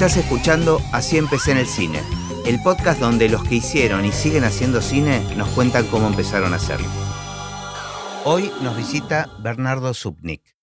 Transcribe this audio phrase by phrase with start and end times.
[0.00, 2.00] Estás escuchando Así empecé en el cine,
[2.46, 6.56] el podcast donde los que hicieron y siguen haciendo cine nos cuentan cómo empezaron a
[6.56, 6.88] hacerlo.
[8.24, 10.56] Hoy nos visita Bernardo Zupnik.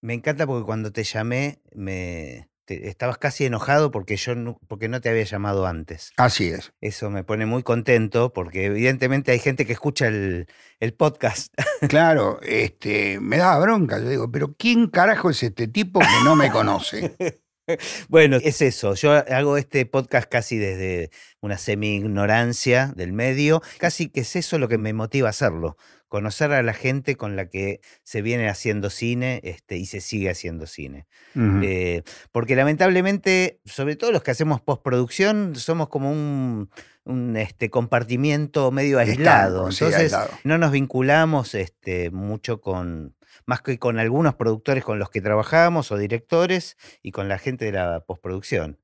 [0.00, 4.88] Me encanta porque cuando te llamé me te- estabas casi enojado porque yo no, porque
[4.88, 6.10] no te había llamado antes.
[6.16, 6.72] Así es.
[6.80, 10.48] Eso me pone muy contento porque evidentemente hay gente que escucha el,
[10.80, 11.54] el podcast.
[11.88, 13.98] Claro, este, me daba bronca.
[13.98, 17.16] Yo digo, pero ¿quién carajo es este tipo que no me conoce?
[18.08, 18.94] Bueno, es eso.
[18.94, 23.62] Yo hago este podcast casi desde una semi-ignorancia del medio.
[23.78, 25.76] Casi que es eso lo que me motiva a hacerlo.
[26.08, 30.28] Conocer a la gente con la que se viene haciendo cine este, y se sigue
[30.28, 31.06] haciendo cine.
[31.34, 36.68] Eh, porque lamentablemente, sobre todo los que hacemos postproducción, somos como un,
[37.04, 39.68] un, este, compartimiento medio aislado.
[39.68, 40.38] Estanco, sí, Entonces, aislado.
[40.44, 43.14] no nos vinculamos este, mucho con,
[43.46, 47.66] más que con algunos productores con los que trabajamos o directores y con la gente
[47.66, 48.78] de la postproducción.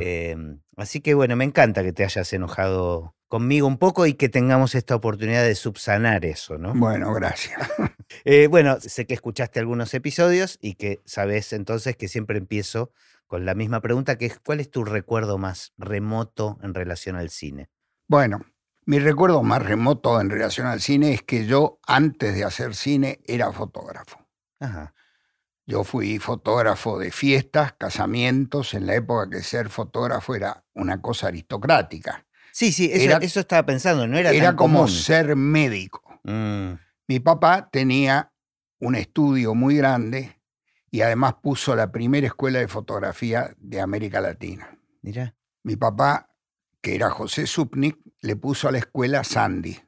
[0.00, 0.36] Eh,
[0.76, 4.74] así que bueno, me encanta que te hayas enojado conmigo un poco y que tengamos
[4.74, 6.74] esta oportunidad de subsanar eso, ¿no?
[6.74, 7.60] Bueno, gracias.
[8.24, 12.90] Eh, bueno, sé que escuchaste algunos episodios y que sabes entonces que siempre empiezo
[13.28, 17.30] con la misma pregunta, que es ¿cuál es tu recuerdo más remoto en relación al
[17.30, 17.70] cine?
[18.08, 18.40] Bueno,
[18.90, 23.20] mi recuerdo más remoto en relación al cine es que yo, antes de hacer cine,
[23.24, 24.18] era fotógrafo.
[24.58, 24.94] Ajá.
[25.64, 31.28] Yo fui fotógrafo de fiestas, casamientos, en la época que ser fotógrafo era una cosa
[31.28, 32.26] aristocrática.
[32.50, 34.88] Sí, sí, eso, Era- eso estaba pensando, no era, Era, tan como común.
[34.90, 36.02] ser médico.
[36.24, 36.72] Mm,
[37.06, 38.32] Mi papá tenía
[38.80, 40.40] un estudio muy grande
[40.90, 44.76] y además puso la primera escuela de fotografía de América Latina.
[45.02, 46.34] mira, Mi papá,
[46.80, 49.78] que era José Supnik, le puso a la escuela Sandy.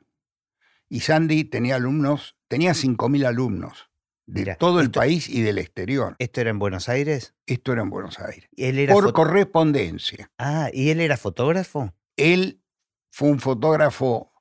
[0.88, 3.88] Y Sandy tenía alumnos, tenía 5.000 alumnos
[4.26, 6.16] de Mira, todo el esto- país y del exterior.
[6.18, 7.34] ¿esto era en Buenos Aires?
[7.46, 8.48] Esto era en Buenos Aires.
[8.56, 10.30] Él era Por correspondencia.
[10.38, 11.94] Ah, ¿y él era fotógrafo?
[12.16, 12.62] Él
[13.10, 14.32] fue un fotógrafo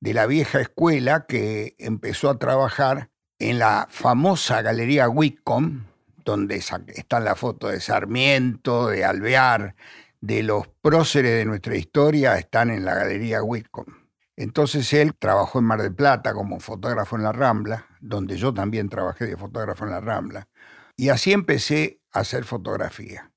[0.00, 5.84] de la vieja escuela que empezó a trabajar en la famosa galería Whitcomb,
[6.24, 9.74] donde están las fotos de Sarmiento, de Alvear,
[10.22, 13.92] de los próceres de nuestra historia, están en la galería Whitcomb.
[14.36, 18.88] Entonces él trabajó en Mar del Plata como fotógrafo en la Rambla, donde yo también
[18.88, 20.48] trabajé de fotógrafo en la Rambla.
[20.96, 23.32] Y así empecé a hacer fotografía.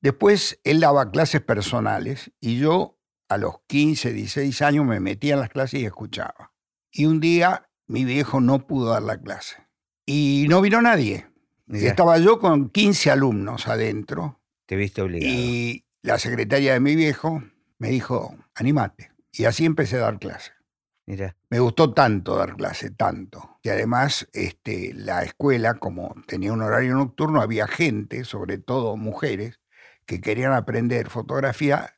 [0.00, 5.40] Después él daba clases personales y yo a los 15, 16 años me metía en
[5.40, 6.52] las clases y escuchaba.
[6.90, 9.56] Y un día mi viejo no pudo dar la clase.
[10.06, 11.26] Y no vino nadie.
[11.68, 14.40] Y Mirá, estaba yo con 15 alumnos adentro
[14.70, 15.34] te viste obligado.
[15.34, 17.42] y la secretaria de mi viejo
[17.78, 19.12] me dijo, animate.
[19.32, 20.52] Y así empecé a dar clase.
[21.06, 23.58] Mira, Me gustó tanto dar clase, tanto.
[23.62, 29.60] Y además este, la escuela, como tenía un horario nocturno, había gente, sobre todo mujeres,
[30.06, 31.96] que querían aprender fotografía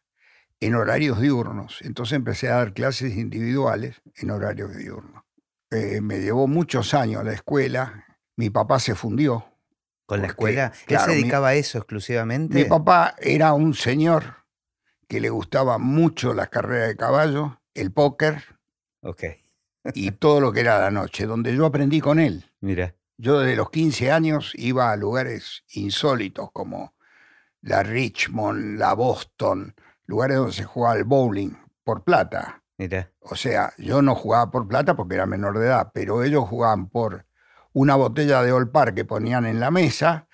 [0.60, 1.82] en horarios diurnos.
[1.82, 5.24] Entonces empecé a dar clases individuales en horarios diurnos.
[5.70, 8.06] Eh, me llevó muchos años la escuela.
[8.36, 9.51] Mi papá se fundió.
[10.06, 10.66] ¿Con la escuela?
[10.66, 12.54] ¿Él claro, se mi- dedicaba a eso exclusivamente?
[12.58, 14.36] Mi papá era un señor
[15.08, 18.42] que le gustaba mucho las carreras de caballo, el póker
[19.02, 19.24] Ok,
[19.94, 22.44] y todo lo que era la noche, donde yo aprendí con él.
[22.60, 26.94] mira, Yo desde los 15 años iba a lugares insólitos como
[27.60, 29.74] la Richmond, la Boston,
[30.06, 31.50] lugares donde se jugaba al bowling
[31.84, 32.62] por plata.
[32.78, 33.12] mira.
[33.20, 36.88] O sea, yo no jugaba por plata porque era menor de edad, pero ellos jugaban
[36.88, 37.26] por
[37.72, 40.28] una botella de Olpar que ponían en la mesa,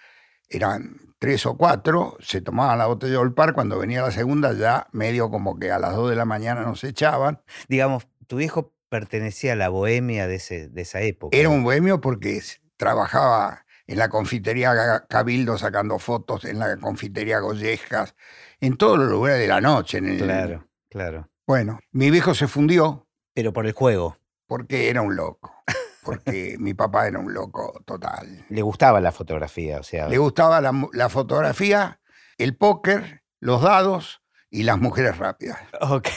[0.49, 4.87] eran tres o cuatro, se tomaban la botella de Olpar, cuando venía la segunda ya
[4.93, 7.43] medio como que a las dos de la mañana nos echaban.
[7.69, 11.37] Digamos, tu viejo pertenecía a la bohemia de, ese, de esa época.
[11.37, 12.41] Era un bohemio porque
[12.77, 18.15] trabajaba en la confitería Cabildo sacando fotos, en la confitería Gollejas,
[18.61, 19.99] en todos los lugares de la noche.
[19.99, 21.31] en el- Claro, claro.
[21.47, 24.19] Bueno, mi viejo se fundió Pero por el juego.
[24.47, 25.53] porque era un loco,
[26.09, 28.47] porque mi papá era un loco total.
[28.49, 30.09] Le gustaba la fotografía, o sea.
[30.09, 32.01] Le gustaba la, fotografía,
[32.39, 35.59] el póker, los dados y las mujeres rápidas.
[35.83, 36.09] Ok.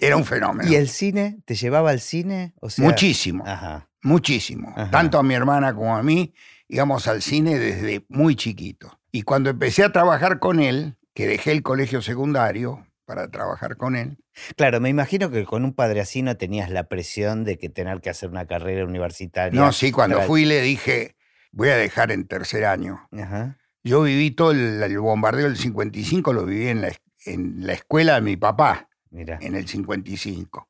[0.00, 0.70] Era un fenómeno.
[0.70, 1.42] ¿Y el cine?
[1.44, 2.54] ¿Te llevaba al cine?
[2.60, 3.44] O sea, Muchísimo.
[3.46, 3.90] Ajá.
[4.02, 4.72] Muchísimo.
[4.74, 4.90] Ajá.
[4.90, 6.32] Tanto a mi hermana como a mí
[6.66, 8.98] íbamos al cine desde muy chiquito.
[9.12, 13.96] Y cuando empecé a trabajar con él, que dejé el colegio secundario para trabajar con
[13.96, 14.18] él,
[14.54, 18.00] Claro, me imagino que con un padre así no tenías la presión de que tener
[18.00, 19.60] que hacer una carrera universitaria.
[19.60, 21.16] no, sí, cuando fui le dije,
[21.50, 23.08] voy a dejar en tercer año.
[23.10, 23.58] Ajá.
[23.82, 27.72] Yo viví todo el, el bombardeo del 55, lo viví en la, es- en la
[27.72, 29.38] escuela de mi papá, Mira.
[29.40, 30.68] en el 55,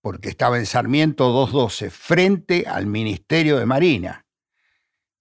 [0.00, 4.24] porque estaba en Sarmiento 212, frente al Ministerio de Marina.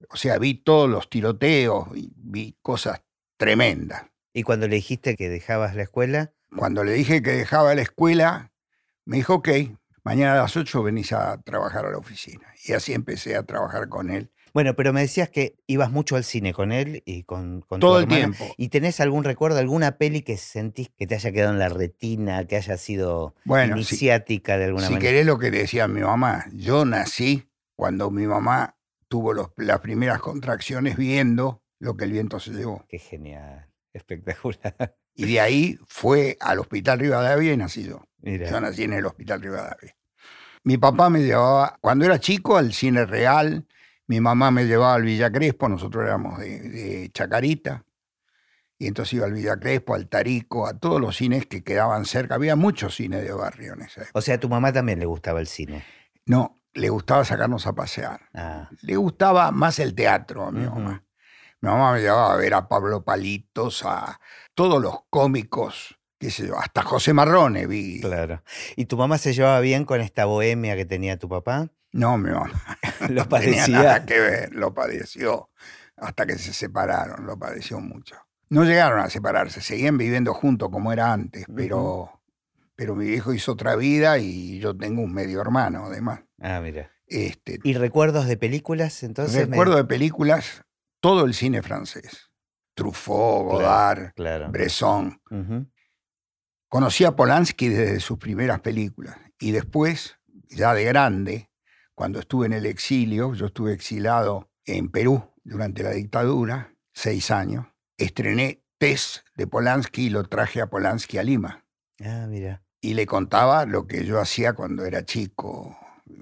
[0.09, 3.01] O sea, vi todos los tiroteos, y vi cosas
[3.35, 4.03] tremendas.
[4.33, 6.33] ¿Y cuando le dijiste que dejabas la escuela?
[6.55, 8.51] Cuando le dije que dejaba la escuela,
[9.05, 9.49] me dijo, ok,
[10.03, 12.47] mañana a las 8 venís a trabajar a la oficina.
[12.65, 14.31] Y así empecé a trabajar con él.
[14.53, 17.85] Bueno, pero me decías que ibas mucho al cine con él y con, con tu
[17.87, 18.55] Todo el tiempo.
[18.57, 22.45] ¿Y tenés algún recuerdo, alguna peli que sentís que te haya quedado en la retina,
[22.45, 25.07] que haya sido Bueno, si- iniciática de alguna Si manera?
[25.11, 28.75] querés lo que decía mi mamá, yo nací cuando mi mamá
[29.07, 32.85] tuvo los- las primeras contracciones viendo lo que el viento se llevó.
[32.89, 34.95] Qué genial, espectacular.
[35.15, 37.97] Y de ahí fue al Hospital Rivadavia y nací yo.
[37.97, 39.95] Yo Mira, nací en el Hospital Rivadavia.
[40.63, 43.65] Mi papá me llevaba, cuando era chico, al cine real.
[44.07, 47.85] Mi mamá me llevaba al Villa Crespo, nosotros éramos de, de Chacarita.
[48.77, 52.35] Y entonces iba al Villa Crespo, al Tarico, a todos los cines que quedaban cerca.
[52.35, 54.17] Había muchos cines de barrio en esa época.
[54.17, 55.83] o sea, a tu mamá también le gustaba el cine.
[56.25, 58.21] No, le gustaba sacarnos a pasear.
[58.33, 61.03] Ah, Le gustaba más el teatro a mi mamá.
[61.61, 64.19] Mi mamá me llevaba a ver a Pablo Palitos, a
[64.55, 67.99] todos los cómicos, qué sé yo, hasta José Marrone vi.
[68.01, 68.43] claro.
[68.75, 71.69] ¿Y tu mamá se llevaba bien con esta bohemia que tenía tu papá?
[71.91, 72.51] No, mi mamá
[73.09, 73.77] Lo no tenía padecía.
[73.83, 75.49] nada que ver, lo padeció
[75.97, 78.15] hasta que se separaron, lo padeció mucho.
[78.49, 82.21] No llegaron a separarse, seguían viviendo juntos como era antes, pero,
[82.75, 86.21] pero mi viejo hizo otra vida y yo tengo un medio hermano además.
[86.39, 86.89] Ah, mira.
[87.05, 89.35] Este, ¿Y recuerdos de películas entonces?
[89.35, 90.61] me- recuerdo de películas,
[90.99, 92.29] todo el cine francés.
[92.75, 94.49] Truffaut, Godard, Claro.
[94.51, 95.21] Bresson.
[95.29, 95.67] Ujú.
[96.67, 100.17] Conocí a Polanski desde sus primeras películas y después,
[100.49, 101.49] ya de grande,
[101.95, 107.65] cuando estuve en el exilio, yo estuve exilado en Perú durante la dictadura, seis años,
[107.97, 111.65] estrené Tess de Polanski y lo traje a Polanski a Lima.
[112.01, 112.63] Ah, mira.
[112.81, 115.77] Y le contaba lo que yo hacía cuando era chico,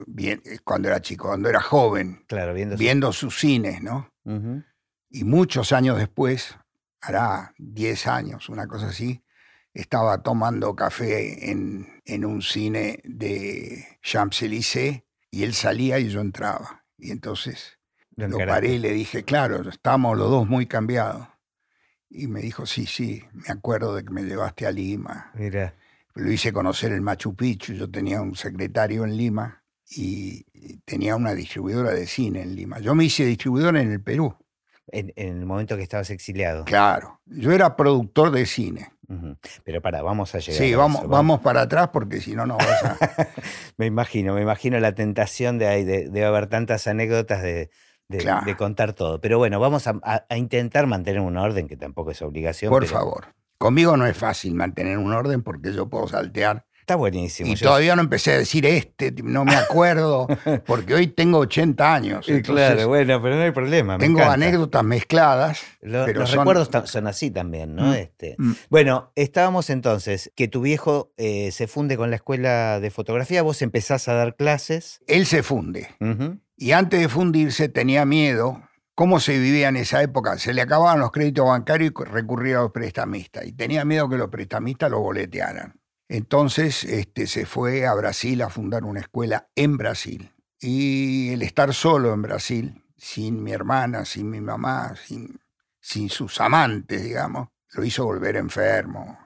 [0.08, 4.10] bien, cuando era chico, cuando era joven, Claro, viendo su- viendo sus cines, ¿no?
[5.10, 6.58] Y muchos años después,
[7.02, 9.24] hará 10 años, una cosa así,
[9.74, 16.84] estaba tomando café en, en un cine de Champs-Élysées y él salía y yo entraba.
[16.98, 17.78] Y entonces
[18.16, 21.28] Lo paré y le dije, claro, estamos los dos muy cambiados.
[22.10, 25.32] Y me dijo, sí, sí, me acuerdo de que me llevaste a Lima.
[25.36, 25.76] Mira.
[26.16, 27.74] Lo hice conocer el Machu Picchu.
[27.74, 30.44] Yo tenía un secretario en Lima y
[30.86, 32.80] tenía una distribuidora de cine en Lima.
[32.80, 34.36] Yo me hice distribuidor en el Perú.
[34.90, 36.64] En, en el momento que estabas exiliado.
[36.64, 38.92] Claro, yo era productor de cine.
[39.66, 40.62] Pero para, vamos a llegar.
[40.62, 42.98] Sí, a vamos, eso, vamos para atrás porque si no, no vas a...
[43.78, 47.70] Me imagino, me imagino la tentación de, ahí, de, de haber tantas anécdotas de,
[48.10, 48.46] de- Claro.
[48.46, 49.20] de contar todo.
[49.22, 52.70] Pero bueno, vamos a, a- a intentar mantener un orden que tampoco es obligación.
[52.70, 53.28] Por pero favor.
[53.58, 56.66] Conmigo no es fácil mantener un orden porque yo puedo saltear.
[56.88, 57.52] Está buenísimo.
[57.52, 60.26] Y yo- todavía no empecé a decir este, no me acuerdo,
[60.66, 62.30] porque hoy tengo 80 años.
[62.30, 63.98] Entonces claro, bueno, pero no hay problema.
[63.98, 64.34] me tengo encanta.
[64.36, 65.60] anécdotas mezcladas.
[65.82, 67.88] Lo- pero los son- recuerdos son así también, ¿no?
[67.88, 68.54] Mm, Este, mm.
[68.70, 73.62] Bueno, estábamos entonces, que tu viejo eh, se funde con la escuela de fotografía, vos
[73.62, 75.02] empezás a dar clases.
[75.08, 75.90] Él se funde.
[76.56, 78.64] Y antes de fundirse tenía miedo.
[78.96, 80.40] ¿Cómo se vivía en esa época?
[80.40, 83.46] Se le acababan los créditos bancarios y recurría a los prestamistas.
[83.46, 85.76] Y tenía miedo que los prestamistas lo boletearan.
[86.10, 90.34] Entonces este, se fue a Brasil a fundar una escuela en Brasil.
[90.60, 95.40] Y el estar solo en Brasil, sin mi hermana, sin mi mamá, sin,
[95.80, 99.20] sin sus amantes, digamos, lo hizo volver enfermo.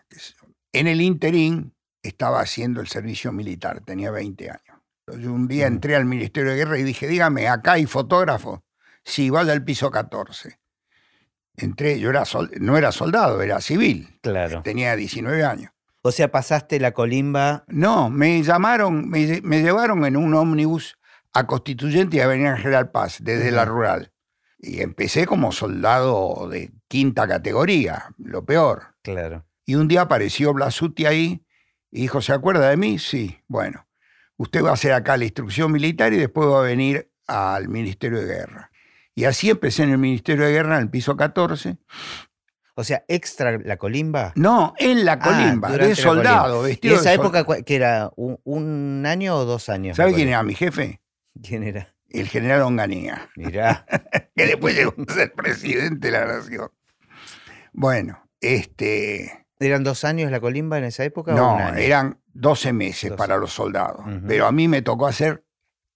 [0.74, 4.78] En el interín estaba haciendo el servicio militar, tenía 20 años.
[5.20, 8.64] Yo un día entré al Ministerio de Guerra y dije, dígame, acá hay fotógrafo.
[9.04, 10.60] Sí, vaya al piso 14.
[11.56, 14.20] Entré, yo era sol- no era soldado, era civil.
[14.22, 14.64] Claro.
[14.64, 15.72] Tenía 19 años.
[16.04, 17.64] O sea, pasaste la colimba.
[17.68, 20.98] No, me llamaron, me, lle- me llevaron en un ómnibus
[21.34, 24.12] a Constituyente y a Avenida General Paz, desde la rural.
[24.60, 28.96] Y empecé como soldado de quinta categoría, lo peor.
[29.04, 29.46] Claro.
[29.66, 31.46] Y un día apareció Blasuti ahí
[31.92, 33.00] y dijo, ¿se acuerda de mí?
[33.00, 33.88] Sí, bueno,
[34.38, 38.20] usted va a hacer acá la instrucción militar y después va a venir al Ministerio
[38.20, 38.72] de Guerra.
[39.16, 41.78] Y así empecé en el Ministerio de Guerra, en el piso 14.
[42.82, 44.34] O sea, extra la colimba.
[44.36, 45.96] No, en la Ah, colimba, de la colimba.
[45.96, 49.96] soldado, ¿Y esa de época que era un, un año o dos años?
[49.98, 51.02] ¿Sabe quién era mi jefe?
[51.44, 51.96] ¿Quién era?
[52.10, 53.86] El general Onganía, Mirá.
[54.36, 56.70] que después llegó a ser presidente de la nación.
[57.72, 61.78] Bueno, este, ¿Eran dos años la colimba en esa época o un no, año?
[61.78, 63.18] eran 12 meses 12.
[63.18, 65.46] para los soldados, pero a mí me tocó hacer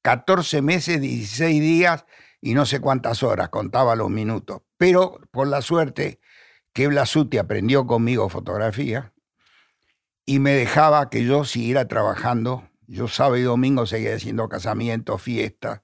[0.04, 2.06] 14 meses, 16 días
[2.42, 4.62] y no sé cuántas horas, contaba los minutos.
[4.78, 6.20] Pero por la suerte
[6.76, 9.14] que Blasuti aprendió conmigo fotografía
[10.26, 12.70] y me dejaba que yo siguiera trabajando.
[12.86, 15.82] Yo sábado y domingo seguía haciendo casamientos, fiestas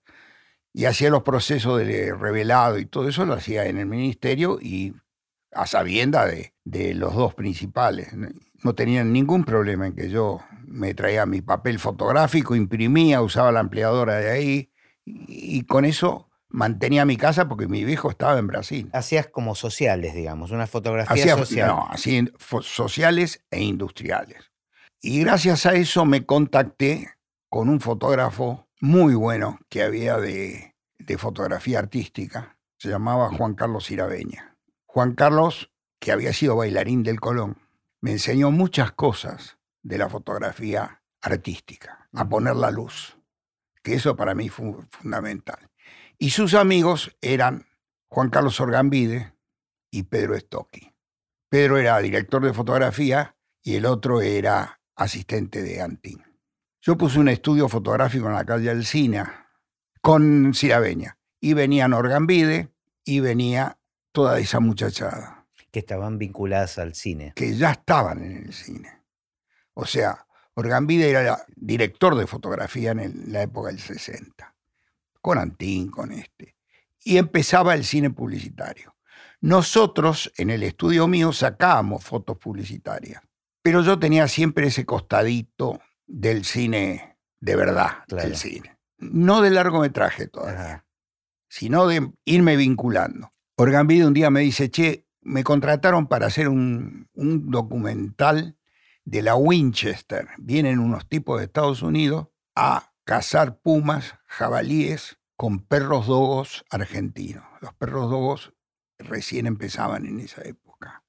[0.74, 4.94] y hacía los procesos de revelado y todo eso lo hacía en el ministerio y
[5.54, 8.10] a sabienda de, de los dos principales.
[8.62, 13.62] No tenían ningún problema en que yo me traía mi papel fotográfico, imprimía, usaba la
[13.62, 14.72] ampliadora de ahí
[15.06, 18.90] y, con eso mantenía mi casa porque mi viejo estaba en Brasil.
[18.94, 21.68] Hacías como sociales, digamos, una fotografía social.
[21.68, 22.30] No, así
[22.62, 24.52] sociales e industriales.
[25.02, 27.16] Y gracias a eso me contacté
[27.50, 32.58] con un fotógrafo muy bueno que había de, de fotografía artística.
[32.78, 34.58] Se llamaba Juan Carlos Irabeña.
[34.86, 37.58] Juan Carlos, que había sido bailarín del Colón,
[38.02, 43.18] me enseñó muchas cosas de la fotografía artística, a poner la luz,
[43.84, 45.71] que eso para mí fue fundamental.
[46.22, 47.66] Y sus amigos eran
[48.08, 49.34] Juan Carlos Orgambide
[49.90, 50.94] y Pedro Stocchi.
[51.50, 56.24] Pedro era director de fotografía y el otro era asistente de Antín.
[56.80, 59.50] Yo puse un estudio fotográfico en la calle Alcina
[60.00, 62.70] con Cirabeña y venían Orgambide
[63.04, 63.80] y venía
[64.12, 65.48] toda esa muchachada.
[65.72, 67.34] Que estaban vinculadas al cine.
[67.36, 69.02] Que ya estaban en el cine.
[69.74, 74.54] O sea, Orgambide era director de fotografía en la época del 60,
[75.22, 76.56] con Antín, con este.
[77.04, 78.96] Y empezaba el cine publicitario.
[79.40, 83.24] Nosotros en el estudio mío sacábamos fotos publicitarias,
[83.64, 88.78] pero yo tenía siempre ese costadito del cine de verdad, del cine.
[89.00, 90.86] No de largometraje todavía,
[91.50, 93.34] sino de irme vinculando.
[93.56, 98.58] Orgambide un día me dice, che, me contrataron para hacer un, un documental
[99.06, 100.30] de la Winchester.
[100.38, 107.44] Vienen unos tipos de Estados Unidos a cazar pumas, jabalíes con perros dogos argentinos.
[107.62, 108.54] Los perros dogos
[109.00, 111.04] recién empezaban en esa época.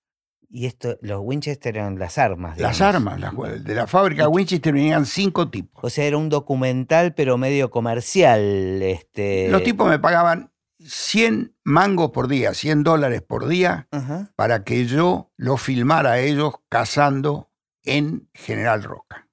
[0.48, 2.58] Y esto, los Winchester eran las armas.
[2.58, 3.18] Las armas,
[3.64, 5.82] de la fábrica Winchester venían cinco tipos.
[5.84, 8.82] O sea, era un documental, pero medio comercial.
[8.82, 9.48] Este...
[9.50, 10.52] Los tipos me pagaban
[10.86, 13.88] 100 mangos por día, 100 dólares por día,
[14.36, 17.50] para que yo los filmara a ellos cazando
[17.84, 19.28] en General Roca.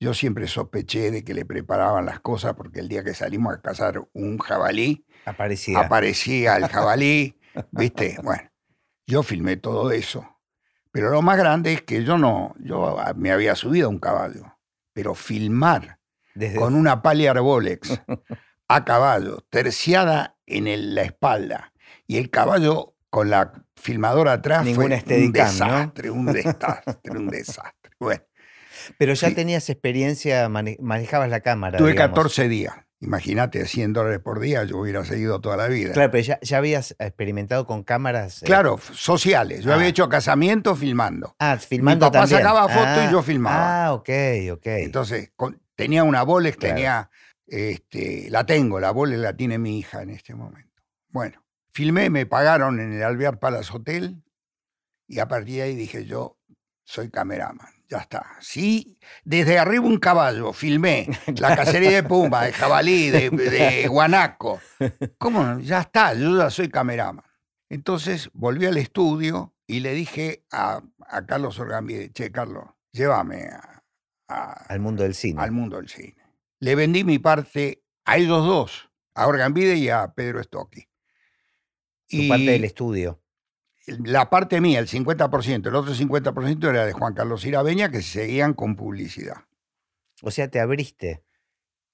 [0.00, 3.60] Yo siempre sospeché de que le preparaban las cosas porque el día que salimos a
[3.60, 7.38] cazar un jabalí, aparecía, aparecía el jabalí,
[7.72, 8.16] ¿viste?
[8.22, 8.48] Bueno,
[9.06, 10.38] yo filmé todo eso.
[10.92, 14.56] Pero lo más grande es que yo no, yo me había subido a un caballo,
[14.92, 15.98] pero filmar
[16.56, 18.00] con una pali Arbolex
[18.68, 21.72] a caballo, terciada en la espalda,
[22.06, 27.92] y el caballo con la filmadora atrás fue un desastre, un desastre, un desastre.
[27.98, 28.22] Bueno,
[28.96, 31.78] Pero ya tenías experiencia, manejabas la cámara.
[31.78, 32.74] Tuve 14 días.
[33.00, 35.92] Imagínate, 100 dólares por día, yo hubiera seguido toda la vida.
[35.92, 38.42] Claro, pero ya, habías experimentado con cámaras.
[38.42, 39.62] Eh, claro, sociales.
[39.62, 39.90] Yo había ah.
[39.90, 41.36] hecho casamientos filmando.
[41.38, 43.86] Ah, filmando Mi papá sacaba fotos y yo ah, filmaba.
[43.86, 44.08] Ah, ok,
[44.52, 44.66] ok.
[44.66, 45.30] Entonces,
[45.76, 47.08] tenía una Bolex, tenía.
[47.46, 50.82] Este, la tengo, la Bolex la tiene mi hija en este momento.
[51.08, 51.42] Bueno,
[51.78, 54.20] Filmé, me pagaron en el Alvear Palace Hotel
[55.06, 56.36] y a partir de ahí dije yo,
[56.82, 58.36] soy cameraman, ya está.
[58.40, 61.08] Sí, desde arriba un caballo, filmé
[61.40, 64.60] la cacería de Pumba, de jabalí, de, guanaco.
[65.18, 65.58] ¿Cómo?
[65.60, 67.24] Ya está, yo ya soy cameraman.
[67.68, 70.82] Entonces volví al estudio y le dije a,
[71.26, 73.48] Carlos Orgambide, che, Carlos, llévame
[74.26, 75.40] al mundo del cine.
[75.40, 76.16] Al mundo del cine.
[76.60, 80.88] Le vendí mi parte a ellos dos, a Orgambide y a Pedro Stocchi
[82.28, 83.20] parte del estudio.
[84.04, 88.54] La parte mía, el 50%, el otro 50% era de Juan Carlos Irabeña, que seguían
[88.54, 89.44] con publicidad.
[90.22, 91.24] O sea, te abriste.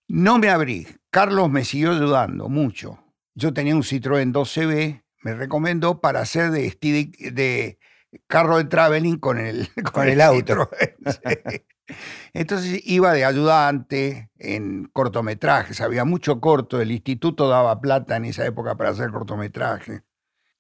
[0.09, 0.87] No me abrí.
[1.11, 2.99] Carlos me siguió ayudando mucho.
[3.35, 7.79] Yo tenía un Citroën 2CB, me recomendó para hacer de, de
[8.27, 10.69] carro de traveling con el, con, el, auto.
[12.33, 18.47] Entonces iba de ayudante en cortometrajes, había mucho corto, el instituto daba plata en esa
[18.47, 20.03] época para hacer cortometraje.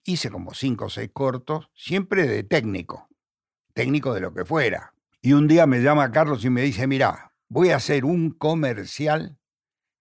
[0.04, 3.08] Hice como cinco o seis cortos, siempre de técnico,
[3.72, 4.94] técnico de lo que fuera.
[5.22, 9.38] Y un día me llama Carlos y me dice, mira, voy a hacer un comercial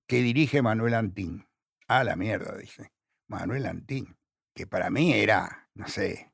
[0.07, 1.48] que dirige Manuel Antín.
[1.88, 2.91] Ah, la mierda, dice.
[3.27, 4.17] Manuel Antín,
[4.53, 6.31] que para mí era, no sé,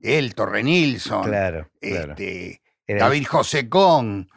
[0.00, 4.28] él, Torre Nilsson, claro, este, David José Con,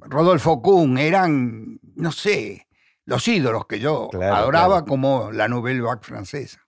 [0.00, 2.66] Rodolfo Kuhn, eran, no sé,
[3.04, 6.65] los ídolos que yo adoraba como la Nouvelle Vague francesa.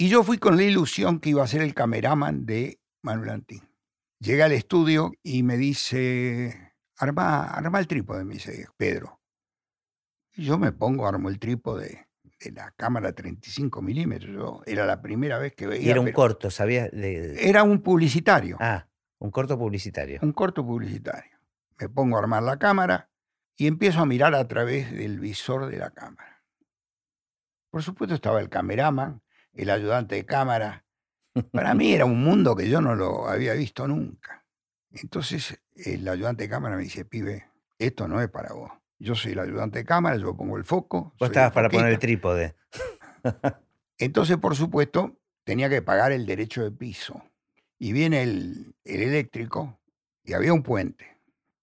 [0.00, 3.68] Y yo fui con la ilusión que iba a ser el cameraman de Manuel Antín.
[4.20, 9.20] Llega al estudio y me dice, arma, arma el trípode, me dice Pedro.
[10.36, 12.06] Y yo me pongo, armo el trípode
[12.38, 14.62] de la cámara 35 milímetros.
[14.66, 15.90] era la primera vez que veía.
[15.90, 16.90] era un corto, ¿sabías?
[16.92, 18.56] Era un publicitario.
[18.60, 18.86] Ah.
[19.18, 20.20] Un corto publicitario.
[20.22, 21.36] Un corto publicitario.
[21.76, 23.10] Me pongo a armar la cámara
[23.56, 26.44] y empiezo a mirar a través del visor de la cámara.
[27.70, 29.22] Por supuesto estaba el cameraman,
[29.54, 30.84] el ayudante de cámara,
[31.52, 34.44] Para mí era un mundo que yo no lo había visto nunca.
[34.90, 37.46] Entonces el ayudante de cámara me dice, pibe,
[37.78, 38.70] esto no es para vos.
[38.98, 41.14] Yo soy el ayudante de cámara, yo pongo el foco.
[41.18, 42.56] Vos estabas para poner el trípode.
[43.98, 47.22] Entonces, por supuesto, tenía que pagar el derecho de piso.
[47.78, 49.78] Y viene el, el eléctrico
[50.24, 51.16] y había un puente.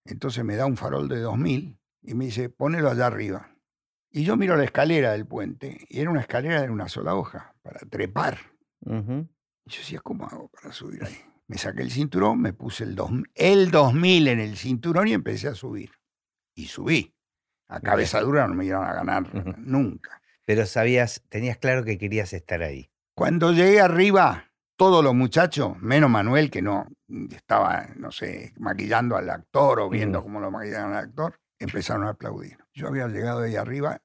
[0.06, 3.50] Entonces me da un farol de 2000 y me dice, ponelo allá arriba.
[4.15, 7.53] Y yo miro la escalera del puente y era una escalera de una sola hoja
[7.62, 8.38] para trepar.
[8.86, 11.17] Y yo decía, ¿cómo hago para subir ahí?
[11.48, 15.50] Me saqué el cinturón, me puse el, dos, el 2000 en el cinturón y empecé
[15.50, 15.91] a subir.
[16.55, 17.13] Y subí.
[17.67, 20.22] A cabeza dura no me iban a ganar nunca.
[20.45, 22.89] Pero sabías, tenías claro que querías estar ahí.
[23.17, 26.88] Cuando llegué arriba, todos los muchachos, menos Manuel, que no
[27.31, 32.12] estaba, no sé, maquillando al actor o viendo cómo lo maquillaban al actor, empezaron a
[32.12, 32.57] aplaudir.
[32.74, 34.01] Yo había llegado ahí arriba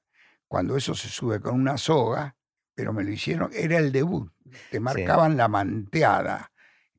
[0.51, 2.35] cuando eso se sube con una soga,
[2.75, 4.29] pero me lo hicieron, era el debut.
[4.69, 6.51] Te marcaban la manteada,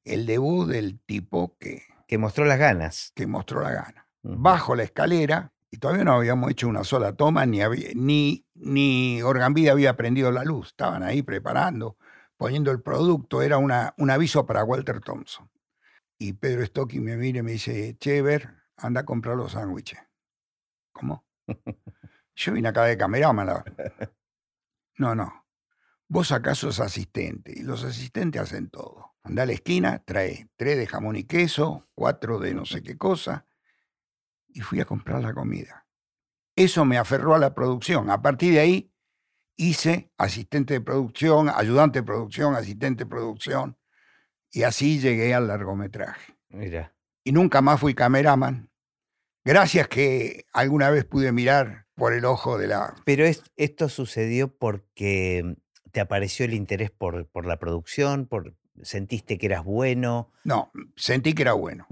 [0.04, 1.82] el debut del tipo que...
[2.08, 3.12] Que mostró las ganas.
[3.14, 4.08] Que mostró la gana.
[4.22, 7.58] Bajo la escalera, y todavía no habíamos hecho una sola toma, ni,
[7.94, 10.68] ni, ni Orgambida había prendido la luz.
[10.68, 11.98] Estaban ahí preparando,
[12.38, 13.42] poniendo el producto.
[13.42, 15.50] Era una, un aviso para Walter Thompson.
[16.18, 20.00] Y Pedro Stocking me mira y me dice, Chever, anda a comprar los sándwiches.
[20.92, 21.26] ¿Cómo?
[22.44, 23.64] Yo vine acá de camerámana.
[24.98, 25.46] No, no.
[26.06, 29.16] Vos acaso sos asistente y los asistentes hacen todo.
[29.24, 32.98] Anda a la esquina, trae tres de jamón y queso, cuatro de no sé qué
[32.98, 33.46] cosa
[34.54, 35.86] y fui a comprar la comida.
[36.54, 38.10] Eso me aferró a la producción.
[38.10, 38.92] A partir de ahí
[39.56, 43.78] hice asistente de producción, ayudante de producción, asistente de producción,
[44.50, 46.36] y así llegué al largometraje.
[46.50, 46.94] Mira.
[47.24, 48.70] Y nunca más fui cameraman.
[49.44, 52.96] Gracias que alguna vez pude mirar por el ojo de la...
[53.04, 53.24] Pero
[53.56, 55.54] esto sucedió porque
[55.92, 60.32] te apareció el interés por, por la producción, por, sentiste que eras bueno.
[60.42, 61.86] No, sentí que era bueno.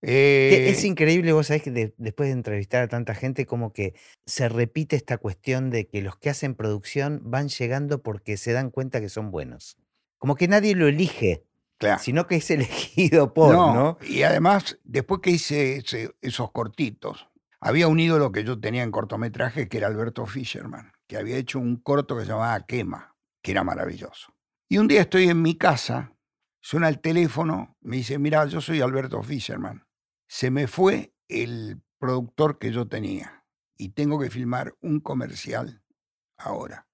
[0.00, 3.92] Es eh, increíble, vos sabés que después de entrevistar a tanta gente, como que
[4.24, 8.70] se repite esta cuestión de que los que hacen producción van llegando porque se dan
[8.70, 9.76] cuenta que son buenos.
[10.16, 11.44] Como que nadie lo elige,
[12.00, 13.98] sino que es elegido por, ¿no?
[14.08, 15.84] Y además, después que hice
[16.22, 17.28] esos cortitos,
[17.64, 21.58] había un ídolo que yo tenía en cortometraje que era Alberto Fisherman, que había hecho
[21.58, 24.34] un corto que se llamaba Quema, que era maravilloso.
[24.68, 26.12] Y un día estoy en mi casa,
[26.60, 29.84] suena el teléfono, me dice, mira, yo soy Alberto Fisherman
[30.34, 33.44] se me fue el productor que yo tenía
[33.76, 35.82] y tengo que filmar un comercial
[36.36, 36.88] ahora.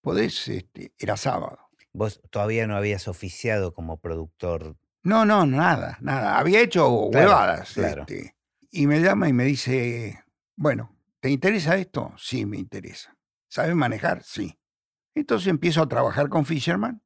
[0.00, 0.48] ¿Podés?
[0.48, 1.58] Este, era sábado.
[1.92, 4.76] ¿Vos todavía no habías oficiado como productor?
[5.02, 6.38] No, no, nada, nada.
[6.38, 7.76] Había hecho huevadas.
[7.76, 8.35] Este,
[8.76, 10.22] y me llama y me dice,
[10.54, 12.12] bueno, ¿te interesa esto?
[12.18, 13.16] Sí, me interesa.
[13.48, 14.22] ¿Sabes manejar?
[14.22, 14.58] Sí.
[15.14, 17.02] Entonces empiezo a trabajar con Fisherman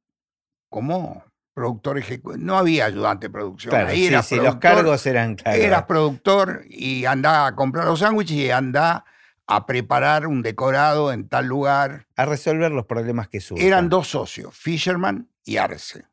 [0.69, 2.43] como productor ejecutivo.
[2.43, 3.73] No había ayudante de producción.
[3.73, 5.61] Ahí sí, los cargos eran claro.
[5.61, 9.05] Eras productor y andaba a comprar los sándwiches y andaba
[9.47, 12.07] a preparar un decorado en tal lugar.
[12.17, 13.65] A resolver los problemas que surgen.
[13.65, 16.05] Eran dos socios, Fisherman y Arce.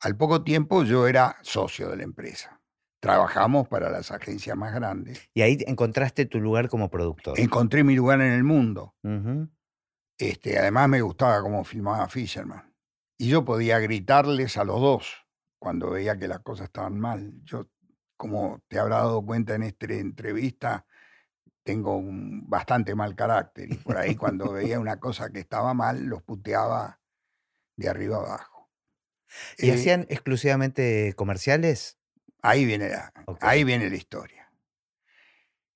[0.00, 2.55] Al poco tiempo yo era socio de la empresa.
[3.00, 5.28] Trabajamos para las agencias más grandes.
[5.34, 7.38] Y ahí encontraste tu lugar como productor.
[7.38, 8.94] Encontré mi lugar en el mundo.
[10.18, 12.74] este, además me gustaba cómo filmaba Fisherman.
[13.18, 15.26] Y yo podía gritarles a los dos
[15.58, 17.32] cuando veía que las cosas estaban mal.
[17.44, 17.68] Yo,
[18.16, 20.86] como te habrá dado cuenta en esta entrevista,
[21.64, 23.72] tengo un bastante mal carácter.
[23.72, 27.00] Y por ahí cuando veía una cosa que estaba mal, los puteaba
[27.76, 28.70] de arriba abajo.
[29.58, 31.98] ¿Y eh hacían exclusivamente comerciales?
[32.46, 34.52] Ahí viene, la, ahí viene la historia.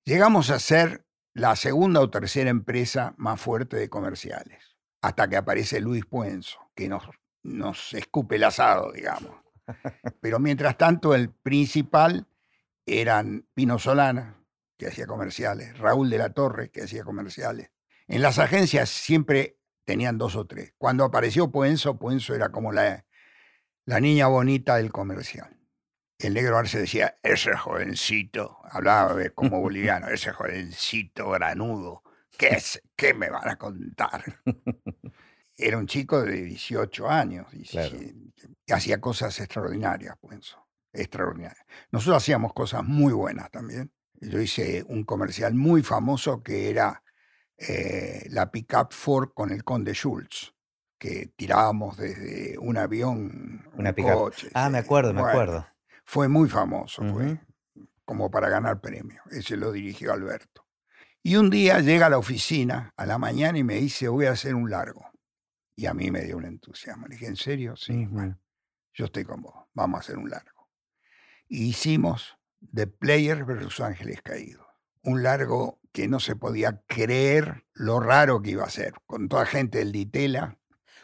[0.05, 5.81] Llegamos a ser la segunda o tercera empresa más fuerte de comerciales, hasta que aparece
[5.81, 7.03] Luis Puenzo, que nos
[7.43, 9.33] nos escupe el asado, digamos.
[10.21, 12.29] Pero mientras tanto, el principal
[12.87, 14.37] eran Pino Solana,
[14.77, 17.71] que hacía comerciales, Raúl de la Torre, que hacía comerciales.
[18.07, 20.75] En las agencias siempre tenían dos o tres.
[20.79, 23.05] Cuando apareció Puenzo, Puenzo era como la,
[23.87, 25.60] la niña bonita del comercial.
[26.21, 32.03] El negro Arce decía, ese jovencito, hablaba como boliviano, ese jovencito granudo,
[32.37, 34.23] ¿qué, es, ¿qué me van a contar?
[35.57, 41.65] era un chico de 18 años y hacía cosas extraordinarias, pienso, extraordinarias.
[41.91, 43.91] Nosotros hacíamos cosas muy buenas también.
[44.21, 47.03] Yo hice un comercial muy famoso que era
[47.57, 50.55] eh, la pickup Ford con el Conde Schultz,
[50.99, 55.67] que tirábamos desde un avión, Una un Ah, me acuerdo, me acuerdo.
[56.11, 57.39] Fue muy famoso, fue
[58.05, 59.23] como para ganar premio.
[59.31, 60.67] Ese lo dirigió Alberto.
[61.23, 64.33] Y un día llega a la oficina a la mañana y me dice, voy a
[64.33, 65.09] hacer un largo.
[65.77, 67.07] Y a mí me dio un entusiasmo.
[67.07, 67.77] Le dije, ¿en serio?
[67.77, 68.07] Sí.
[68.07, 68.37] Bueno.
[68.93, 70.69] yo estoy con vos, vamos a hacer un largo.
[71.47, 72.37] Y hicimos
[72.75, 74.67] The Player versus Ángeles Caídos.
[75.05, 79.47] Un largo que no se podía creer lo raro que iba a ser, con toda
[79.47, 80.59] gente del Ditela.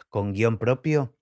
[0.09, 1.15] ¿Con guion propio?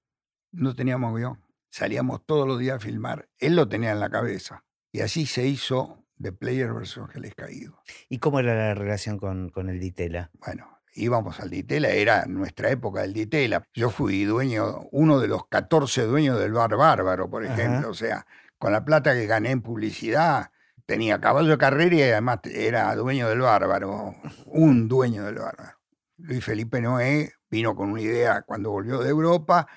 [0.51, 1.44] No teníamos guion.
[1.75, 3.27] Salíamos todos los días a filmar.
[3.37, 4.63] Él lo tenía en la cabeza.
[4.93, 7.75] Y así se hizo The Player versus Ángeles Caídos.
[8.07, 10.31] ¿Y cómo era la relación con, con el Ditela?
[10.39, 13.67] Bueno, íbamos al Ditela, era nuestra época del Ditela.
[13.73, 17.89] Yo fui dueño, uno de los 14 dueños del Bar Bárbaro, por ejemplo.
[17.89, 18.25] O sea,
[18.57, 20.51] con la plata que gané en publicidad,
[20.85, 25.77] tenía caballo de carrera y además era dueño del Bárbaro, un dueño del Bárbaro.
[26.19, 29.67] Luis Felipe Noé vino con una idea cuando volvió de Europa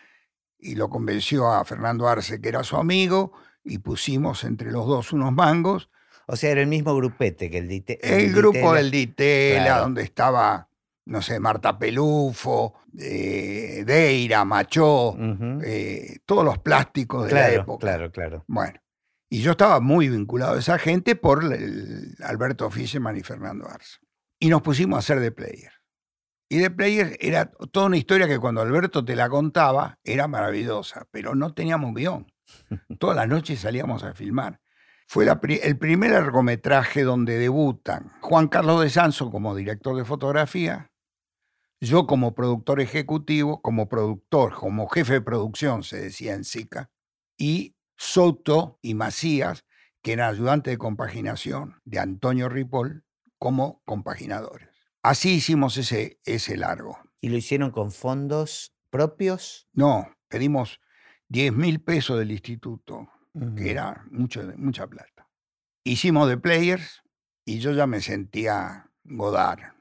[0.58, 3.32] y lo convenció a Fernando Arce, que era su amigo,
[3.64, 5.90] y pusimos entre los dos unos mangos.
[6.26, 8.00] O sea, era el mismo grupete que el Ditela.
[8.02, 10.68] El, grupo del Ditela, donde estaba
[11.08, 15.16] no sé, Marta Pelufo, eh, Deira, Machó,
[15.64, 17.80] eh, todos los plásticos de la época.
[17.80, 18.44] Claro, claro.
[18.46, 18.78] Bueno,
[19.30, 21.42] y yo estaba muy vinculado a esa gente por
[22.22, 24.00] Alberto Fischerman y Fernando Arce.
[24.38, 25.72] Y nos pusimos a hacer de player.
[26.48, 31.06] Y de player era toda una historia que cuando Alberto te la contaba era maravillosa,
[31.10, 32.26] pero no teníamos guion.
[32.98, 34.60] Todas las noches salíamos a filmar.
[35.06, 35.26] Fue
[35.62, 40.90] el primer largometraje donde debutan Juan Carlos de Sanso como director de fotografía,
[41.80, 46.90] yo como productor ejecutivo, como productor, como jefe de producción, se decía en SICA,
[47.38, 49.64] y Soto y Macías,
[50.02, 53.04] que eran ayudantes de compaginación de Antonio Ripoll,
[53.38, 54.67] como compaginadores.
[55.08, 56.98] Así hicimos ese, ese largo.
[57.20, 59.66] ¿Y lo hicieron con fondos propios?
[59.72, 60.80] No, pedimos
[61.28, 63.08] 10 mil pesos del instituto,
[63.56, 65.28] que era mucho, mucha plata.
[65.82, 67.02] Hicimos de players
[67.44, 69.72] y yo ya me sentía Godard,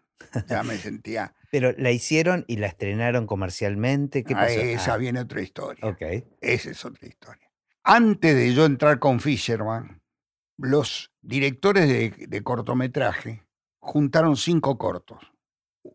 [0.48, 4.24] ya me sentía pero la hicieron y la estrenaron comercialmente.
[4.24, 4.60] ¿Qué pasó?
[4.60, 4.98] esa ah.
[4.98, 5.86] viene otra historia.
[5.86, 6.02] Ok.
[6.42, 7.50] Esa es otra historia.
[7.84, 10.02] Antes de yo entrar con Fisherman,
[10.58, 13.47] los directores de, cortometraje
[13.88, 15.20] juntaron cinco cortos.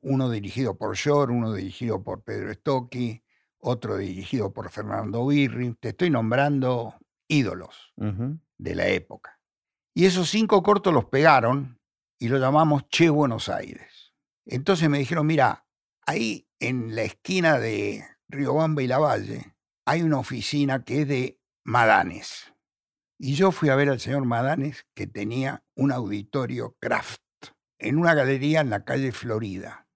[0.01, 3.23] Uno dirigido por Shore, uno dirigido por Pedro Stocchi,
[3.59, 5.75] otro dirigido por Fernando Birri.
[5.75, 6.95] Te estoy nombrando
[7.29, 9.39] ídolos de la época.
[9.95, 11.79] Y esos cinco cortos los pegaron
[12.19, 14.15] y lo llamamos Che Buenos Aires.
[14.47, 15.67] Entonces me dijeron, mira,
[16.07, 21.41] ahí en la esquina de Riobamba y La Valle hay una oficina que es de
[21.63, 22.55] Madanes.
[23.19, 27.23] Y yo fui a ver al señor Madanes que tenía un auditorio Kraft
[27.83, 29.87] en una galería en la calle Florida.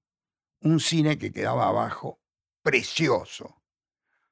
[0.60, 2.20] Un cine que quedaba abajo,
[2.62, 3.62] precioso.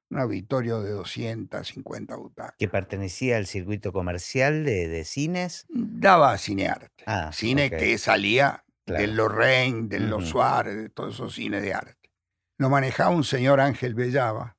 [0.09, 2.55] Un auditorio de 250 butacas.
[2.59, 5.65] ¿Que pertenecía al circuito comercial de, cines?
[5.69, 7.03] Daba cinearte.
[7.07, 12.11] Ah, cine que salía del Lorraine, del Los Suárez, de todos esos cines de arte.
[12.57, 14.57] Lo manejaba un señor Ángel Bellava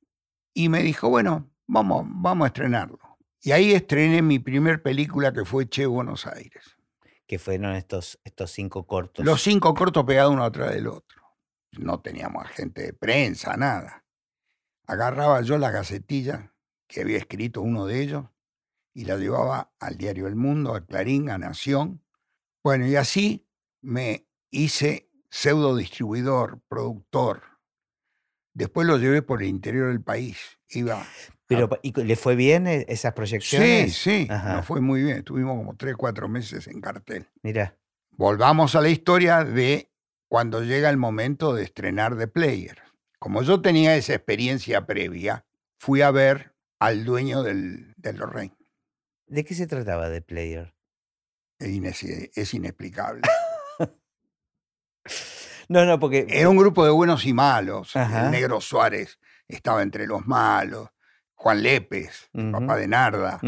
[0.53, 2.99] y me dijo, bueno, vamos, vamos a estrenarlo.
[3.41, 6.76] Y ahí estrené mi primer película que fue Che Buenos Aires.
[7.27, 9.25] Que fueron estos, estos cinco cortos.
[9.25, 11.23] Los cinco cortos pegados uno atrás del otro.
[11.73, 14.05] No teníamos agente de prensa, nada.
[14.87, 16.55] Agarraba yo la gacetilla
[16.87, 18.25] que había escrito uno de ellos
[18.95, 22.03] y la llevaba al diario El Mundo, a Clarín, a Nación.
[22.63, 23.47] Bueno, y así
[23.83, 27.43] me hice pseudo distribuidor, productor.
[28.55, 30.59] Después lo llevé por el interior del país.
[30.69, 31.07] Iba.
[31.47, 33.95] Pero, ¿y le fue bien e, esas proyecciones?
[33.95, 35.19] Sí, sí, nos fue muy bien.
[35.19, 37.29] Estuvimos como tres, cuatro meses en cartel.
[37.43, 37.77] Mira.
[38.11, 39.91] Volvamos a la historia de
[40.29, 42.79] cuando llega el momento de estrenar The Player.
[43.19, 45.45] Como yo tenía esa experiencia previa,
[45.79, 48.57] fui a ver al dueño del, del Lorraine.
[49.27, 50.75] ¿De qué se trataba The Player?
[51.59, 53.23] es inexplicable.
[55.69, 56.27] No, no, porque.
[56.29, 57.95] Era un grupo de buenos y malos.
[57.97, 60.89] El negro Suárez estaba entre los malos.
[61.37, 63.41] Juan Lépez, papá de Narda.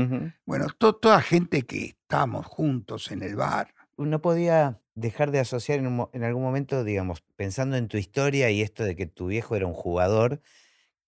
[0.45, 3.75] Bueno, toda gente que estábamos juntos en el bar.
[3.97, 8.85] No podía dejar de asociar en, algún momento, digamos, pensando en tu historia y esto
[8.85, 10.41] de que tu viejo era un jugador,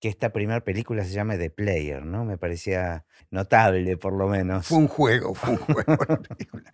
[0.01, 2.25] que esta primera película se llame The Player, ¿no?
[2.25, 4.67] Me parecía notable, por lo menos.
[4.67, 6.73] Fue un juego, fue un juego la película.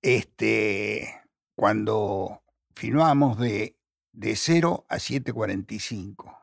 [0.00, 1.20] Este,
[1.54, 2.42] cuando
[2.74, 3.76] filmábamos de,
[4.12, 6.39] de 0 a 7.45,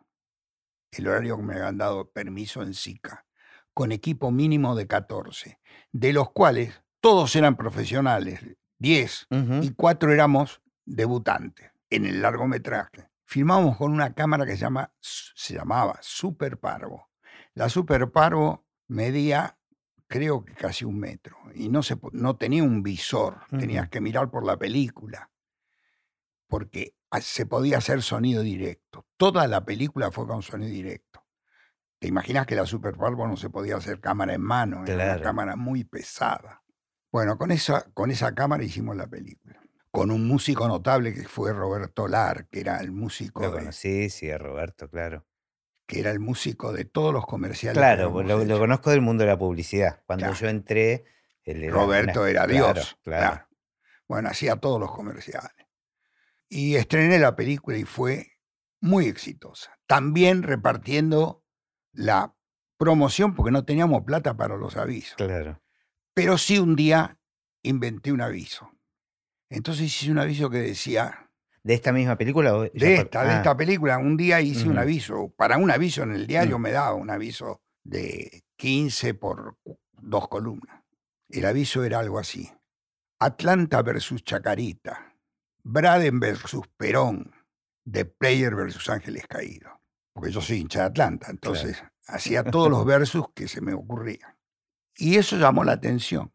[0.99, 3.25] el horario que me habían dado permiso en SICA,
[3.73, 5.60] con equipo mínimo de 14,
[5.91, 8.41] de los cuales todos eran profesionales,
[8.79, 9.27] 10,
[9.62, 13.10] y 4 éramos debutantes en el largometraje.
[13.25, 17.10] Filmamos con una cámara que se, llama, se llamaba Super Parvo.
[17.53, 19.57] La Super Parvo medía
[20.07, 24.31] creo que casi un metro y no, se, no tenía un visor, tenías que mirar
[24.31, 25.29] por la película
[26.47, 29.06] porque se podía hacer sonido directo.
[29.17, 31.24] Toda la película fue con sonido directo.
[32.00, 35.04] Te imaginas que la Super Pulpo no se podía hacer cámara en mano, era una
[35.06, 35.24] Claro.
[35.24, 36.62] cámara muy pesada.
[37.12, 39.60] Bueno, con esa, con esa cámara hicimos la película.
[39.89, 44.10] Con un músico notable que fue Roberto Lar, que era el músico Lo de, conocí,
[44.10, 45.26] sí, a Roberto, claro.
[45.88, 47.78] que era el músico de todos los comerciales.
[47.80, 50.02] Claro, lo, conozco del mundo de la publicidad.
[50.06, 50.38] Cuando Claro.
[50.39, 51.06] yo entré,
[51.43, 52.98] él era Roberto una- era claro, Dios.
[53.02, 53.48] Claro, claro.
[54.08, 55.52] Bueno, hacía todos los comerciales.
[56.49, 58.27] Y estrené la película y fue
[58.81, 59.77] muy exitosa.
[59.88, 61.43] También repartiendo
[61.93, 62.33] la
[62.77, 65.15] promoción porque no teníamos plata para los avisos.
[65.15, 65.62] claro.
[66.13, 67.19] Pero sí un día
[67.63, 68.71] inventé un aviso.
[69.49, 71.29] Entonces hice un aviso que decía,
[71.63, 72.55] ¿De esta misma película?
[72.55, 75.31] o de esta, de ah, esta película, un día hice un aviso.
[75.38, 76.62] Para un aviso en el diario Mm.
[76.62, 79.57] me daba un aviso de 15 por
[79.91, 80.81] dos columnas.
[81.29, 82.49] El aviso era algo así.
[83.19, 85.07] Atlanta versus Chacarita.
[85.67, 87.32] Braden versus Perón.
[87.89, 89.71] The Player versus Ángeles Caídos.
[90.13, 94.36] Porque yo soy hincha de Atlanta, entonces hacía todos los versus que se me ocurrían.
[94.97, 96.32] Y eso llamó la atención.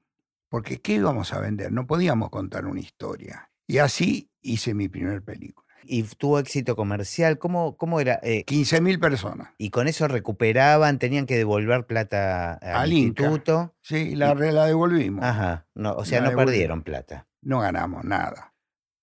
[0.49, 1.73] Porque ¿qué íbamos a vender?
[1.73, 3.51] No podíamos contar una historia.
[3.67, 5.67] Y así hice mi primer película.
[5.85, 7.39] ¿Y tuvo éxito comercial?
[7.39, 8.21] ¿Cómo, cómo era?
[8.23, 9.49] Eh, 15.000 personas.
[9.59, 10.99] ¿Y con eso recuperaban?
[11.01, 13.25] ¿Tenían que devolver plata al, Al Inca.
[13.25, 13.75] instituto?
[13.81, 15.25] Sí, la, re- la devolvimos.
[15.25, 15.67] Ajá.
[15.75, 16.53] No, o sea, La no devolvimos.
[16.53, 17.27] perdieron plata.
[17.41, 18.52] No ganamos nada.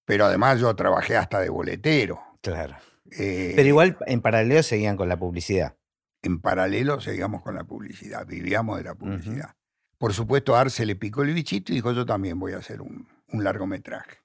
[0.09, 2.19] Pero además yo trabajé hasta de boletero.
[2.41, 2.75] Claro.
[3.11, 5.77] Eh, Pero igual en paralelo seguían con la publicidad.
[6.23, 9.55] En paralelo seguíamos con la publicidad, vivíamos de la publicidad.
[9.99, 12.81] Por supuesto, a Arce le picó el bichito y dijo, yo también voy a hacer
[12.81, 14.17] un, un largometraje.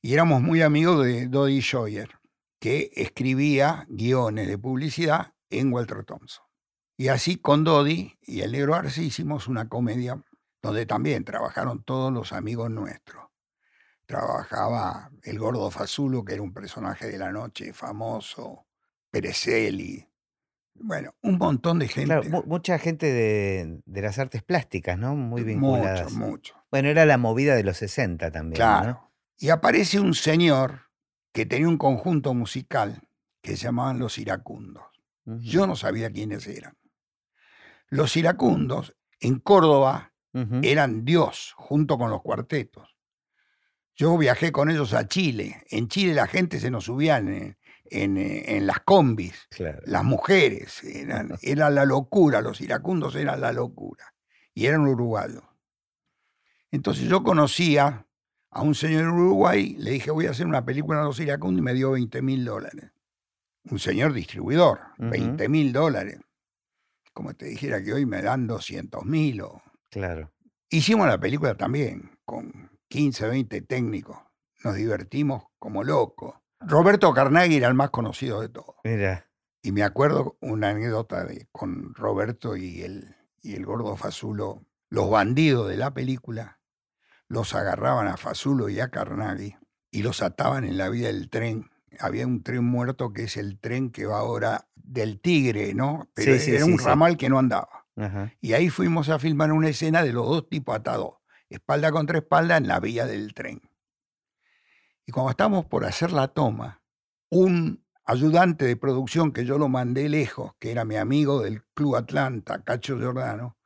[0.00, 2.10] Y éramos muy amigos de Dodie Scheuer,
[2.60, 6.44] que escribía guiones de publicidad en Walter Thompson.
[6.96, 10.22] Y así con Dodie y el negro Arce hicimos una comedia
[10.62, 13.23] donde también trabajaron todos los amigos nuestros.
[14.06, 18.66] Trabajaba el gordo Fazulo, que era un personaje de la noche famoso,
[19.10, 20.06] Perezelli,
[20.74, 22.06] bueno, un montón de gente.
[22.06, 25.14] Claro, mucha gente de, de las artes plásticas, ¿no?
[25.14, 26.12] Muy vinculadas.
[26.12, 26.54] Mucho, mucho.
[26.70, 29.12] Bueno, era la movida de los 60 también, Claro.
[29.38, 30.90] Y aparece un señor
[31.32, 33.02] que tenía un conjunto musical
[33.42, 34.84] que se llamaban Los Iracundos.
[35.24, 36.76] Yo no sabía quiénes eran.
[37.88, 40.12] Los Iracundos en Córdoba
[40.62, 42.93] eran Dios junto con los cuartetos.
[43.96, 45.62] Yo viajé con ellos a Chile.
[45.70, 49.46] En Chile la gente se nos subía en, en, eh, en las combis.
[49.50, 49.80] Claro.
[49.86, 54.14] las mujeres, eran, era la locura, los iracundos eran la locura,
[54.52, 55.44] y eran uruguayos.
[56.70, 58.06] Entonces yo conocía
[58.50, 61.60] a un señor en Uruguay, le dije, voy a hacer una película de los iracundos,
[61.60, 62.90] y me dio 20 mil dólares.
[63.70, 65.10] Un señor distribuidor, Ujú.
[65.10, 66.18] 20 mil dólares.
[67.12, 69.40] Como te dijera que hoy me dan 200 mil.
[69.42, 69.62] O...
[69.88, 70.32] Claro.
[70.68, 74.16] Hicimos la película también, con 15, 20 técnicos.
[74.62, 76.34] Nos divertimos como locos.
[76.60, 78.76] Roberto Carnaghi era el más conocido de todos.
[78.84, 79.26] Mira.
[79.62, 84.64] Y me acuerdo una anécdota de, con Roberto y el, y el gordo Fazulo.
[84.90, 86.60] Los bandidos de la película
[87.28, 89.56] los agarraban a Fazulo y a Carnaghi
[89.90, 91.70] y los ataban en la vía del tren.
[91.98, 96.08] Había un tren muerto que es el tren que va ahora del Tigre, ¿no?
[96.14, 96.84] Pero Sí, era sí, un sí.
[96.84, 97.86] ramal que no andaba.
[97.96, 98.32] Ajá.
[98.40, 101.14] Y ahí fuimos a filmar una escena de los dos tipos atados,
[101.54, 103.60] espalda contra espalda en la vía del tren.
[105.06, 106.82] Y cuando estamos por hacer la toma,
[107.30, 111.96] un ayudante de producción que yo lo mandé lejos, que era mi amigo del Club
[111.96, 113.58] Atlanta, Cacho Giordano,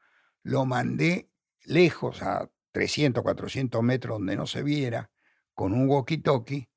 [0.43, 1.31] lo mandé
[1.65, 5.11] lejos a 300, 400 metros donde no se viera,
[5.55, 6.69] con un walkie-talkie,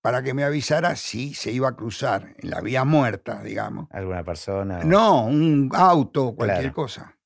[0.00, 4.24] para que me avisara si se iba a cruzar en la vía muerta, digamos, ¿Alguna
[4.24, 4.80] persona?
[4.80, 6.74] o- no, un auto, cualquier Claro.
[6.74, 7.17] cosa.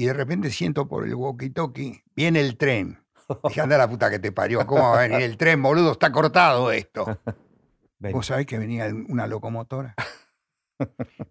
[0.00, 2.98] Y de repente siento por el walkie-talkie, viene el tren.
[3.44, 5.92] Dije, anda la puta que te parió, ¿cómo va a venir el tren, boludo?
[5.92, 7.18] Está cortado esto.
[7.98, 8.12] Ven.
[8.12, 9.94] ¿Vos sabés que venía una locomotora?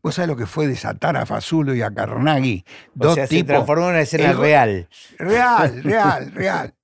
[0.04, 2.64] ¿Vos sabés lo que fue desatar a Fazulo y a Carnaghi?
[2.90, 3.48] o Dos sea, se tipos.
[3.48, 4.88] transformó en una escena el real.
[5.18, 6.76] Real, real, real.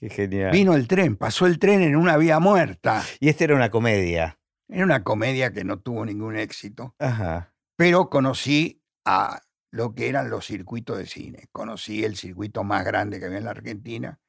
[0.00, 0.50] Qué genial.
[0.50, 3.04] Vino el tren, pasó el tren en una vía muerta.
[3.20, 4.40] Y esta era una comedia.
[4.68, 6.96] Era una comedia que no tuvo ningún éxito.
[6.98, 7.52] Ajá.
[7.76, 11.48] pero conocí a lo que eran los circuitos de cine.
[11.52, 14.20] Conocí el circuito más grande que había en la Argentina,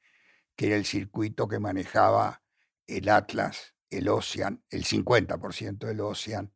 [0.56, 2.44] que era el circuito que manejaba
[2.88, 6.54] el Atlas, el Ocean, el 50% del Ocean,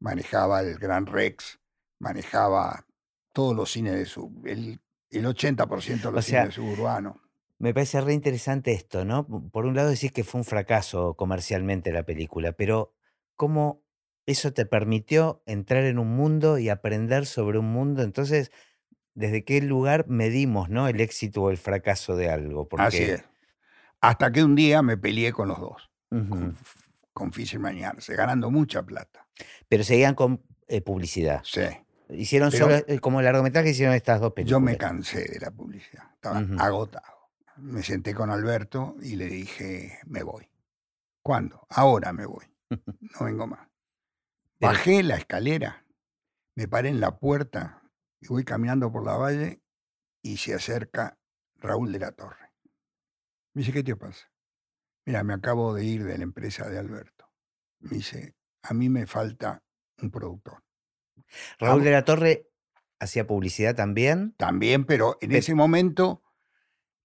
[0.00, 1.60] manejaba el Gran Rex,
[1.98, 2.86] manejaba
[3.32, 7.16] todos los cines de su, el, el 80% de O los sea, cines suburbanos.
[7.58, 9.26] Me parece re interesante esto, ¿no?
[9.50, 12.94] Por un lado decís que fue un fracaso comercialmente la película, pero
[13.36, 13.83] ¿cómo
[14.26, 18.02] eso te permitió entrar en un mundo y aprender sobre un mundo?
[18.02, 18.50] Entonces,
[19.14, 20.88] ¿desde qué lugar medimos, ¿no?
[20.88, 22.68] El éxito o el fracaso de algo?
[22.78, 23.24] Así Porque, es.
[24.00, 26.56] Hasta que un día me peleé con los dos, con,
[27.12, 29.26] con Fisher Mañarse, ganando mucha plata.
[29.68, 31.40] Pero seguían con eh, publicidad.
[31.44, 31.62] Sí.
[32.10, 34.50] Hicieron Pero- solo, eh, como largometraje, hicieron estas dos películas.
[34.50, 37.30] Yo me cansé de la publicidad, estaba agotado.
[37.56, 40.48] Me senté con Alberto y le dije, me voy.
[41.22, 41.66] ¿Cuándo?
[41.70, 43.66] Ahora me voy, no vengo más.
[44.60, 45.84] Bajé la escalera,
[46.54, 47.82] me paré en la puerta
[48.20, 49.62] y voy caminando por la valle
[50.22, 51.18] y se acerca
[51.56, 52.52] Raúl de la Torre.
[53.52, 54.30] Me dice, ¿qué te pasa?
[55.04, 57.30] Mira, me acabo de ir de la empresa de Alberto.
[57.80, 59.62] Me dice, a mí me falta
[60.00, 60.64] un productor.
[61.58, 62.50] Raúl de la Torre
[62.98, 64.34] hacía publicidad también.
[64.38, 66.22] También, pero en ese momento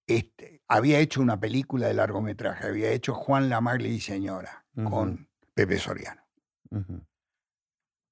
[0.08, 5.30] este, había hecho una película de largometraje, había hecho Juan la Magle y Señora con
[5.54, 6.24] Pepe Soriano.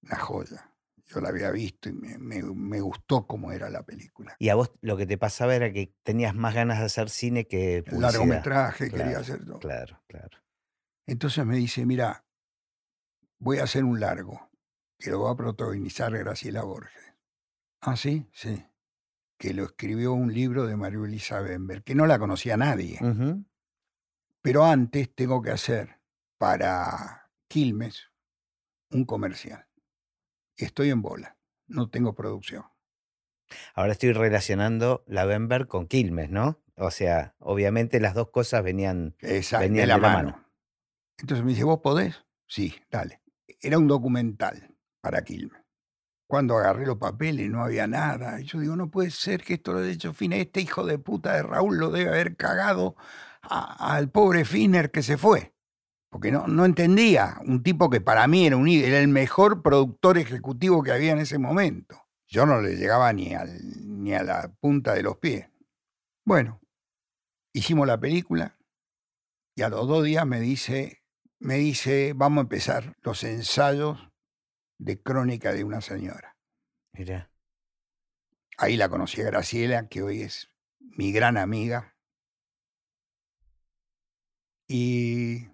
[0.03, 0.73] Una joya.
[1.05, 4.35] Yo la había visto y me, me- me gustó cómo era la película.
[4.39, 7.47] Y a vos lo que te pasaba era que tenías más ganas de hacer cine
[7.47, 8.11] que El publicidad.
[8.11, 9.59] largometraje quería Claro, hacer todo.
[9.59, 10.37] Claro, claro.
[11.05, 12.25] Entonces me dice, mira,
[13.39, 14.49] voy a hacer un largo
[14.99, 17.13] que lo va a protagonizar Graciela Borges.
[17.79, 18.65] Ah, sí, sí.
[19.37, 22.99] Que lo escribió un libro de María Elisa Bember, que no la conocía nadie.
[24.41, 26.01] Pero antes tengo que hacer
[26.37, 28.11] para Quilmes
[28.91, 29.66] un comercial.
[30.57, 32.65] Estoy en bola, no tengo producción.
[33.73, 36.59] Ahora estoy relacionando la Bember con Quilmes, ¿no?
[36.75, 39.15] O sea, obviamente las dos cosas venían.
[39.19, 40.31] Esa, Venían de la de la mano.
[40.31, 40.49] mano.
[41.19, 42.25] Entonces me dice, ¿vos podés?
[42.45, 43.21] Sí, dale.
[43.61, 45.61] Era un documental para Quilmes.
[46.27, 48.39] Cuando agarré los papeles no había nada.
[48.41, 50.41] Y yo digo, no puede ser que esto lo haya hecho Finer.
[50.41, 52.95] Este hijo de puta de Raúl lo debe haber cagado
[53.41, 55.53] al pobre Finer que se fue.
[56.09, 57.37] Porque no, no entendía.
[57.45, 61.19] Un tipo que para mí era, un, era el mejor productor ejecutivo que había en
[61.19, 62.01] ese momento.
[62.27, 63.57] Yo no le llegaba ni, al,
[64.03, 65.49] ni a la punta de los pies.
[66.25, 66.61] Bueno,
[67.53, 68.57] hicimos la película
[69.55, 71.03] y a los dos días me dice,
[71.39, 73.97] me dice, vamos a empezar los ensayos
[74.77, 76.37] de Crónica de una señora.
[76.93, 77.31] Mira.
[78.57, 81.95] Ahí la conocí a Graciela, que hoy es mi gran amiga.
[84.67, 85.47] Y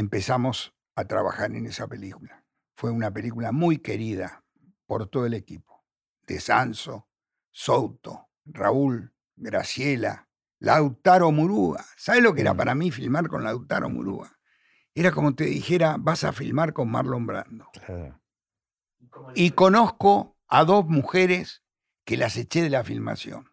[0.00, 2.44] empezamos a trabajar en esa película.
[2.74, 4.42] Fue una película muy querida
[4.86, 5.84] por todo el equipo.
[6.26, 7.08] De Sanso,
[7.50, 11.84] Souto, Raúl, Graciela, Lautaro Murúa.
[11.96, 12.56] ¿Sabes lo que era Mm.
[12.56, 14.36] para mí filmar con Lautaro Murúa?
[14.94, 17.68] Era como te dijera, vas a filmar con Marlon Brando.
[17.72, 18.20] Claro.
[19.34, 21.62] Y conozco a dos mujeres
[22.04, 23.48] que las eché de la filmación.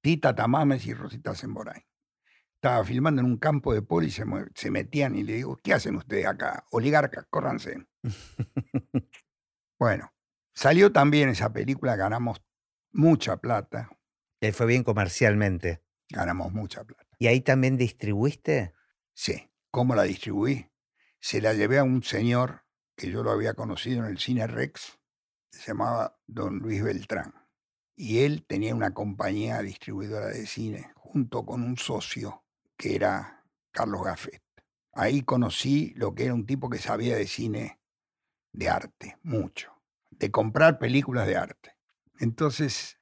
[0.00, 1.84] Tita Tamames y Rosita Semboray.
[2.60, 5.74] Estaba filmando en un campo de poli y se, se metían y le digo, ¿qué
[5.74, 6.64] hacen ustedes acá?
[6.72, 7.86] Oligarcas, córranse.
[9.80, 10.12] Bueno,
[10.54, 12.42] salió también esa película, ganamos
[12.90, 13.88] mucha plata,
[14.40, 15.84] Le fue bien comercialmente.
[16.08, 17.06] ganamos mucha plata.
[17.20, 18.74] ¿Y ahí también distribuiste?
[19.14, 20.68] Sí, ¿cómo la distribuí?
[21.20, 22.64] Se la llevé a un señor
[22.96, 24.98] que yo lo había conocido en el Cine Rex,
[25.52, 27.34] se llamaba Don Luis Beltrán.
[27.94, 32.44] Y él tenía una compañía distribuidora de cine junto con un socio
[32.78, 34.42] que era Carlos Gaffet.
[34.92, 37.80] Ahí conocí lo que era un tipo que sabía de cine
[38.52, 39.72] de arte, mucho,
[40.10, 41.76] de comprar películas de arte.
[42.18, 42.98] Entonces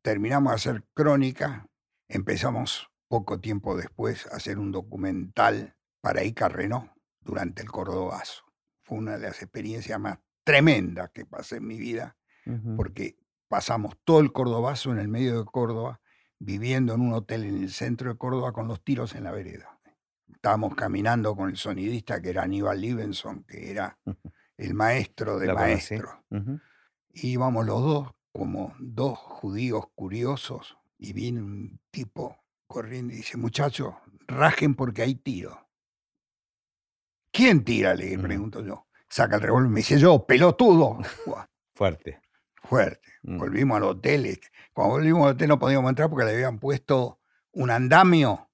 [0.00, 1.68] terminamos de hacer crónica,
[2.08, 8.44] empezamos poco tiempo después a hacer un documental para Ica Renault durante el Cordobazo.
[8.82, 12.16] Fue una de las experiencias más tremendas que pasé en mi vida,
[12.76, 16.00] porque pasamos todo el Cordobazo en el medio de Córdoba,
[16.38, 19.78] viviendo en un hotel en el centro de Córdoba con los tiros en la vereda.
[20.32, 23.98] Estábamos caminando con el sonidista que era Aníbal Libenson, que era
[24.56, 26.12] el maestro de maestros.
[26.30, 26.60] Ujú.
[27.12, 33.38] Y íbamos los dos como dos judíos curiosos y viene un tipo corriendo y dice,
[33.38, 33.94] muchachos,
[34.26, 35.66] rajen porque hay tiro.
[37.30, 37.94] ¿Quién tira?
[37.94, 38.86] Le pregunto yo.
[39.08, 40.98] Saca el revólver y me dice yo, pelotudo.
[41.74, 42.20] Fuerte.
[42.68, 43.08] Fuerte.
[43.22, 43.38] Mm.
[43.38, 44.40] Volvimos al hotel.
[44.72, 47.20] Cuando volvimos al hotel no podíamos entrar porque le habían puesto
[47.52, 48.50] un andamio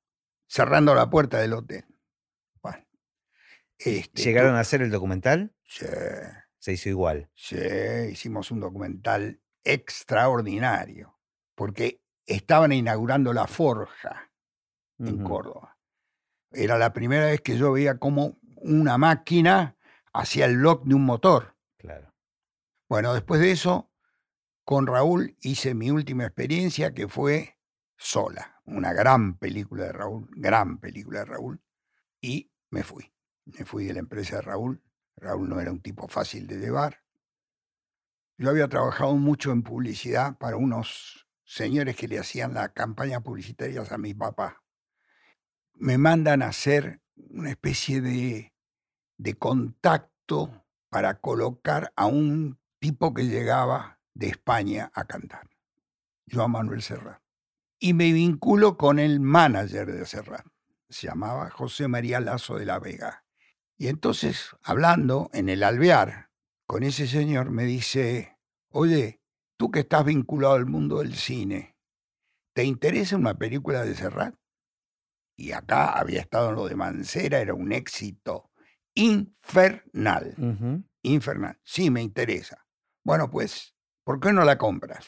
[0.47, 1.85] cerrando la puerta del hotel.
[2.61, 2.85] Bueno.
[3.79, 5.55] este, ¿Llegaron a hacer el documental?
[5.65, 5.87] Sí.
[6.59, 7.29] Se hizo igual.
[7.35, 7.57] Sí,
[8.13, 11.19] hicimos un documental extraordinario,
[11.57, 14.31] porque estaban inaugurando la forja
[14.99, 15.25] en.
[15.25, 15.77] Córdoba.
[16.53, 19.77] Era la primera vez que yo veía cómo una máquina
[20.13, 21.57] hacía el lock de un motor.
[21.79, 22.15] Claro.
[22.89, 23.91] Bueno, después de eso,
[24.65, 27.59] con Raúl hice mi última experiencia que fue
[27.97, 31.61] Sola, una gran película de Raúl, gran película de Raúl,
[32.21, 33.13] y me fui.
[33.45, 34.83] Me fui de la empresa de Raúl.
[35.17, 37.03] Raúl no era un tipo fácil de llevar.
[38.39, 43.93] Yo había trabajado mucho en publicidad para unos señores que le hacían las campañas publicitarias
[43.93, 44.63] a mi papá.
[45.75, 48.53] Me mandan a hacer una especie de,
[49.17, 55.49] de contacto para colocar a un tipo que llegaba de España a cantar,
[56.31, 57.21] Joan Manuel Serrat.
[57.79, 60.47] Y me vinculo con el manager de Serrat,
[60.89, 63.25] se llamaba José María Lazo de la Vega.
[63.77, 66.31] Y entonces, hablando en el alvear
[66.67, 68.39] con ese señor, me dice,
[68.69, 69.21] oye,
[69.57, 71.77] tú que estás vinculado al mundo del cine,
[72.53, 74.35] ¿te interesa una película de Serrat?
[75.37, 78.51] Y acá había estado en lo de Mancera, era un éxito
[78.95, 80.91] infernal.
[81.03, 81.59] Infernal.
[81.65, 82.65] Sí, me interesa.
[83.03, 83.75] Bueno, pues,
[84.05, 85.07] ¿por qué no la compras?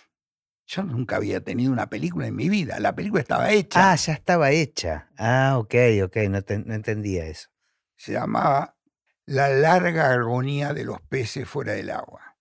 [0.67, 2.81] Yo nunca había tenido una película en mi vida.
[2.81, 3.93] La película estaba hecha.
[3.93, 5.11] Ah, ya estaba hecha.
[5.19, 5.75] Ah, ok,
[6.05, 7.51] ok, no, no entendía eso.
[7.97, 8.77] Se llamaba
[9.27, 12.37] La larga agonía de los peces fuera del agua.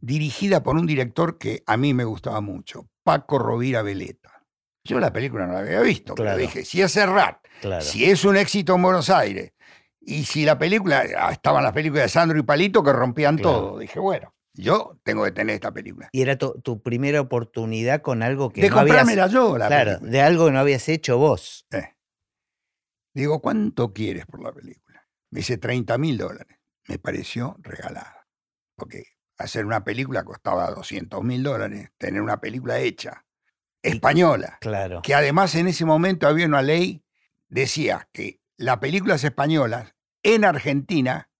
[0.00, 4.42] Dirigida por un director que a mí me gustaba mucho, Paco Rovira Veleta.
[4.84, 7.38] Yo la película no la había visto, pero dije, si es Serrat,
[7.80, 9.52] si es un éxito en Buenos Aires,
[10.00, 13.78] y si la película, ah, estaban las películas de Sandro y Palito que rompían todo,
[13.78, 16.08] dije, bueno, yo tengo que tener esta película.
[16.12, 20.20] Y era tu, primera oportunidad con algo que de no comprármela yo, la Claro, de
[20.20, 21.66] algo que no habías hecho vos.
[21.70, 21.94] Eh.
[23.14, 25.06] Digo, ¿cuánto quieres por la película?
[25.30, 26.58] Me dice 30 mil dólares.
[26.88, 28.26] Me pareció regalada.
[28.74, 29.04] Porque
[29.38, 33.24] hacer una película costaba 200 mil dólares, tener una película hecha,
[33.82, 34.58] española.
[34.60, 35.02] Claro.
[35.02, 37.04] Que además en ese momento había una ley,
[37.48, 41.30] decía que las películas españolas en Argentina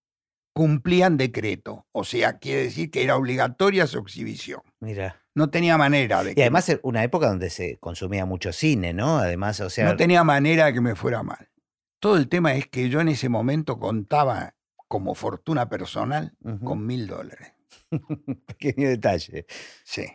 [0.57, 1.87] cumplían decreto.
[1.93, 4.63] O sea, quiere decir que era obligatoria su exhibición.
[4.81, 5.23] Mira.
[5.35, 9.19] No tenía manera de Y además era una época donde se consumía mucho cine, ¿no?
[9.19, 9.85] Además, o sea.
[9.85, 11.51] No tenía manera de que me fuera mal.
[12.01, 14.55] Todo el tema es que yo en ese momento contaba
[14.89, 16.35] como fortuna personal
[16.65, 17.53] con mil dólares.
[18.47, 19.45] Pequeño detalle.
[19.85, 20.07] Sí.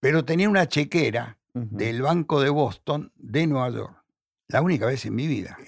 [0.00, 4.02] Pero tenía una chequera del Banco de Boston de Nueva York.
[4.48, 5.58] La única vez en mi vida.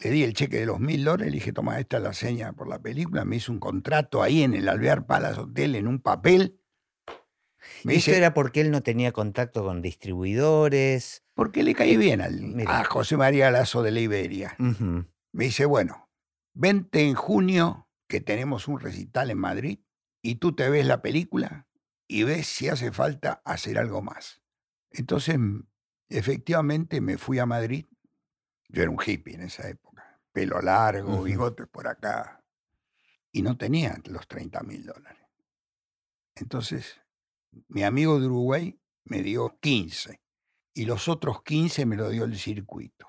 [0.00, 2.52] Le di el cheque de los mil dólares, le dije, toma, esta es la seña
[2.52, 3.24] por la película.
[3.24, 6.60] Me hizo un contrato ahí en el Alvear Palace Hotel en un papel.
[7.82, 11.24] Me ¿Esto era porque él no tenía contacto con distribuidores?
[11.34, 12.20] Porque le caí bien
[12.66, 14.56] a José María Lazo de la Iberia.
[14.58, 16.08] Me dice, bueno,
[16.54, 19.80] vente en junio que tenemos un recital en Madrid
[20.22, 21.66] y tú te ves la película
[22.08, 24.42] y ves si hace falta hacer algo más.
[24.90, 25.38] Entonces,
[26.08, 27.86] efectivamente, me fui a Madrid.
[28.68, 32.42] Yo era un hippie en esa época, pelo largo, bigotes por acá,
[33.32, 35.22] y no tenía los 30 mil dólares.
[36.34, 37.00] Entonces,
[37.68, 40.20] mi amigo de Uruguay me dio 15
[40.74, 43.06] y los otros 15 me lo dio el circuito.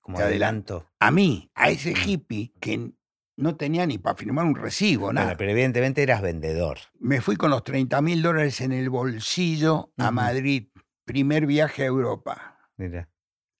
[0.00, 0.88] Como adelanto.
[0.98, 2.92] A mí, a ese hippie que
[3.36, 5.36] no tenía ni para firmar un recibo, nada.
[5.36, 6.78] pero evidentemente eras vendedor.
[6.98, 10.68] Me fui con los 30 mil dólares en el bolsillo a Madrid.
[11.04, 12.58] Primer viaje a Europa.
[12.76, 13.08] Mira.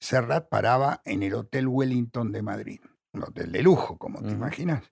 [0.02, 2.80] Serrat paraba en el Hotel Wellington de Madrid.
[3.12, 4.90] Un hotel de lujo, como te imaginas.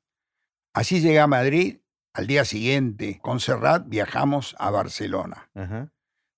[0.72, 1.80] Así llegué a Madrid.
[2.14, 5.50] Al día siguiente, con Serrat, viajamos a Barcelona.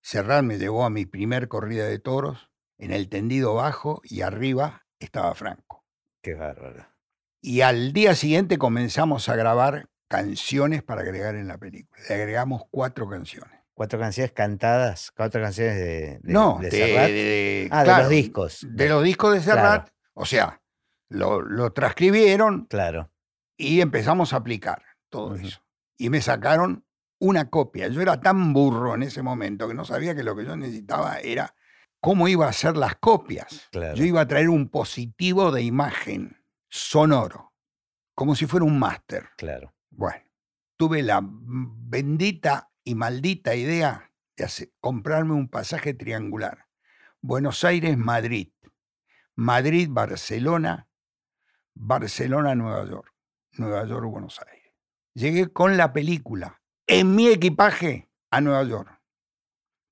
[0.00, 2.48] Serrat me llevó a mi primer corrida de toros.
[2.78, 5.84] En el tendido bajo y arriba estaba Franco.
[6.22, 6.86] Qué bárbaro.
[7.42, 12.00] Y al día siguiente comenzamos a grabar canciones para agregar en la película.
[12.08, 13.61] Le agregamos cuatro canciones.
[13.74, 15.10] ¿Cuatro canciones cantadas?
[15.12, 18.66] ¿Cuatro canciones de, no, de, de ah, de los discos.
[18.68, 19.88] De los discos de Serrat.
[20.14, 20.60] O sea,
[21.08, 22.66] lo, transcribieron.
[22.66, 23.10] Claro.
[23.56, 25.62] Y empezamos a aplicar todo eso.
[25.96, 26.84] Y me sacaron
[27.18, 27.88] una copia.
[27.88, 31.18] Yo era tan burro en ese momento que no sabía que lo que yo necesitaba
[31.18, 31.54] era
[32.00, 33.68] cómo iba a hacer las copias.
[33.72, 37.54] Yo iba a traer un positivo de imagen sonoro,
[38.14, 39.28] como si fuera un máster.
[39.36, 39.72] Claro.
[39.90, 40.24] Bueno,
[40.76, 46.66] tuve la bendita y maldita idea de comprarme un pasaje triangular.
[47.20, 48.48] Buenos Aires-Madrid,
[49.36, 50.88] Madrid-Barcelona,
[51.74, 53.14] Barcelona-Nueva York,
[53.52, 54.72] Nueva York-Buenos Aires.
[55.14, 59.00] Llegué con la película en mi equipaje a Nueva York.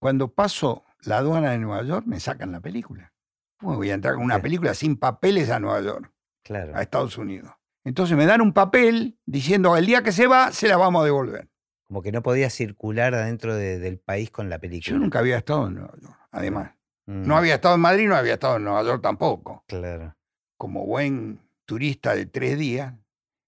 [0.01, 3.13] Cuando paso la aduana de Nueva York, me sacan la película.
[3.59, 6.13] ¿Cómo voy a entrar con una película sin papeles a Nueva York?
[6.43, 6.77] claro.
[6.77, 7.53] a Estados Unidos.
[7.85, 11.05] Entonces me dan un papel diciendo el día que se va, se la vamos a
[11.05, 11.49] devolver.
[11.91, 14.93] Como que no podía circular adentro del país con la película.
[14.93, 16.71] Yo nunca había estado en Nueva York, además.
[17.07, 17.37] No mm.
[17.37, 19.65] había estado en Madrid, no había estado en Nueva York tampoco.
[19.67, 20.15] Claro.
[20.57, 22.95] Como buen turista de tres días,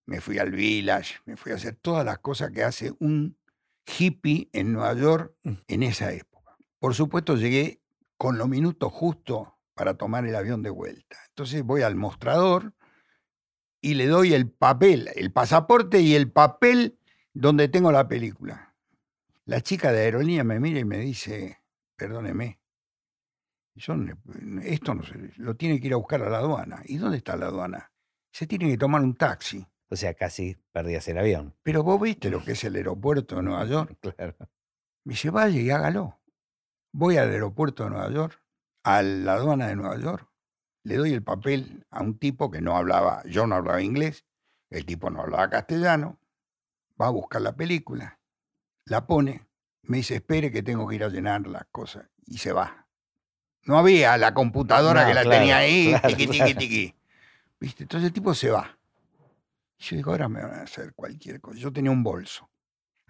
[0.07, 3.39] me fui al Village, me fui a hacer todas las cosas que hace un
[3.87, 5.53] hippie en Nueva York mm.
[5.69, 6.57] en esa época.
[6.81, 7.81] Por supuesto, llegué
[8.17, 11.17] con los minutos justos para tomar el avión de vuelta.
[11.29, 12.73] Entonces voy al mostrador,
[13.83, 16.97] y le doy el papel, el pasaporte y el papel
[17.33, 18.75] donde tengo la película.
[19.45, 21.59] La chica de aerolínea me mira y me dice,
[21.97, 22.61] perdóneme,
[23.75, 26.83] esto no se, lo tiene que ir a buscar a la aduana.
[26.85, 27.93] ¿Y dónde está la aduana?
[28.33, 29.67] Se tiene que tomar un taxi.
[29.89, 31.55] O sea, casi perdías el avión.
[31.63, 33.99] Pero vos viste lo que es el aeropuerto de Nueva York.
[34.17, 34.37] Claro.
[35.05, 36.21] Me dice, vaya y hágalo.
[36.93, 38.41] Voy al aeropuerto de Nueva York,
[38.85, 40.33] a la aduana de Nueva York,
[40.85, 44.25] le doy el papel a un tipo que no hablaba, yo no hablaba inglés,
[44.71, 46.19] el tipo no hablaba castellano,
[47.01, 48.19] va a buscar la película,
[48.87, 49.47] la pone,
[49.83, 52.87] me dice, espere que tengo que ir a llenar las cosas, y se va.
[53.65, 56.95] No había la computadora No, que la claro, tenía ahí, claro, tiqui, tiqui, tiqui.
[57.61, 57.85] ¿Viste?
[57.85, 58.77] Entonces el tipo se va.
[59.79, 61.59] Y yo digo, ahora me van a hacer cualquier cosa.
[61.59, 62.51] Yo tenía un bolso.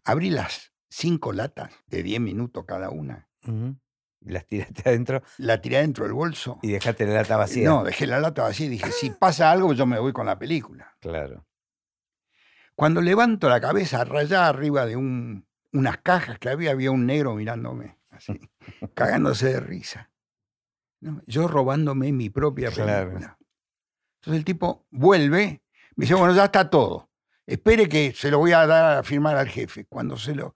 [0.05, 3.29] Abrí las cinco latas de 10 minutos cada una.
[3.45, 6.59] Y Las tiraste adentro La tiré dentro del bolso.
[6.63, 7.69] y dejaste la lata vacía.
[7.69, 10.39] No, dejé la lata vacía y dije, si pasa algo, yo me voy con la
[10.39, 10.95] película.
[11.01, 11.47] Claro.
[12.75, 17.35] Cuando levanto la cabeza, rayada arriba de un- unas cajas que había, había un negro
[17.35, 18.39] mirándome, así,
[18.95, 20.11] cagándose de risa.
[21.01, 23.09] No, Yo robándome mi propia Claro.
[23.11, 23.39] película.
[24.21, 25.63] Entonces el tipo vuelve,
[25.97, 27.09] me dice, bueno, ya está todo.
[27.47, 29.85] Espere que se lo voy a dar a firmar al jefe.
[29.87, 30.55] Cuando se lo...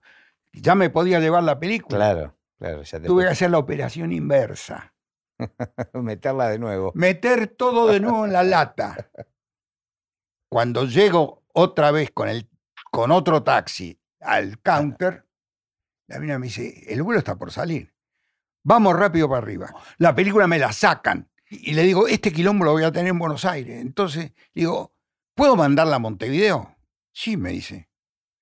[0.53, 1.97] Ya me podía llevar la película.
[1.97, 2.81] Claro, claro.
[2.83, 4.93] Ya te Tuve que hacer la operación inversa.
[5.93, 6.91] meterla de nuevo.
[6.95, 9.11] meter todo de nuevo en la lata.
[10.49, 12.47] Cuando llego otra vez con, el,
[12.91, 15.25] con otro taxi al counter,
[16.07, 17.93] la mina me dice, el vuelo está por salir.
[18.63, 19.73] Vamos rápido para arriba.
[19.97, 21.29] La película me la sacan.
[21.49, 23.81] Y le digo, este quilombo lo voy a tener en Buenos Aires.
[23.81, 24.93] Entonces, digo,
[25.33, 26.75] ¿puedo mandarla a Montevideo?
[27.13, 27.89] Sí, me dice.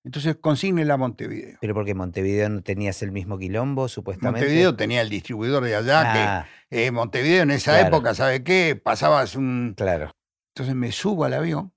[0.04, 1.58] Entonces consígnela a Montevideo.
[1.62, 4.42] Pero porque Montevideo no tenías el mismo quilombo, supuestamente.
[4.42, 7.88] Montevideo tenía el distribuidor de allá, Ah, que eh, Montevideo en esa Claro.
[7.88, 8.76] época, ¿sabe qué?
[8.76, 10.12] Pasabas un, claro.
[10.54, 11.72] Entonces me subo al avión.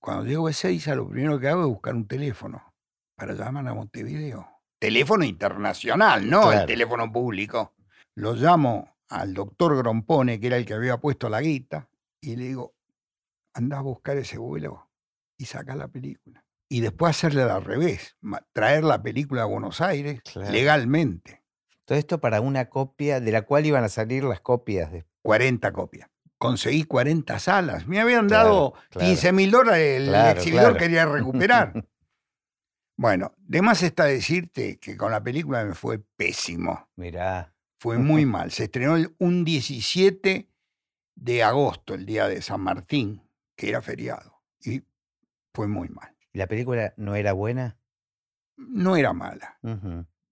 [0.00, 2.72] Cuando llego a Ezeiza, lo primero que hago es buscar un teléfono
[3.16, 4.48] para llamar a Montevideo.
[4.78, 7.74] Teléfono internacional, no el teléfono público.
[8.16, 11.88] Lo llamo al doctor Grompone, que era el que había puesto la guita,
[12.22, 12.74] y le digo,
[13.54, 14.88] anda a buscar ese vuelo
[15.38, 16.44] y saca la película.
[16.70, 18.16] Y después hacerle al revés,
[18.52, 20.50] traer la película a Buenos Aires Claro.
[20.52, 21.42] legalmente.
[21.84, 25.72] Todo esto para una copia de la cual iban a salir las copias de 40
[25.72, 26.08] copias.
[26.40, 27.86] Conseguí 40 salas.
[27.86, 29.06] Me habían dado claro.
[29.08, 30.00] 15 mil dólares.
[30.00, 31.74] El Claro, exhibidor quería recuperar.
[32.96, 36.88] bueno, de más está decirte que con la película me fue pésimo.
[36.96, 37.52] Mirá.
[37.78, 38.50] Fue muy mal.
[38.52, 40.48] Se estrenó el- un 17
[41.14, 43.22] de agosto, el día de San Martín,
[43.54, 44.40] que era feriado.
[44.64, 44.82] Y
[45.52, 46.16] fue muy mal.
[46.32, 47.76] ¿Y la película no era buena?
[48.56, 49.58] No era mala,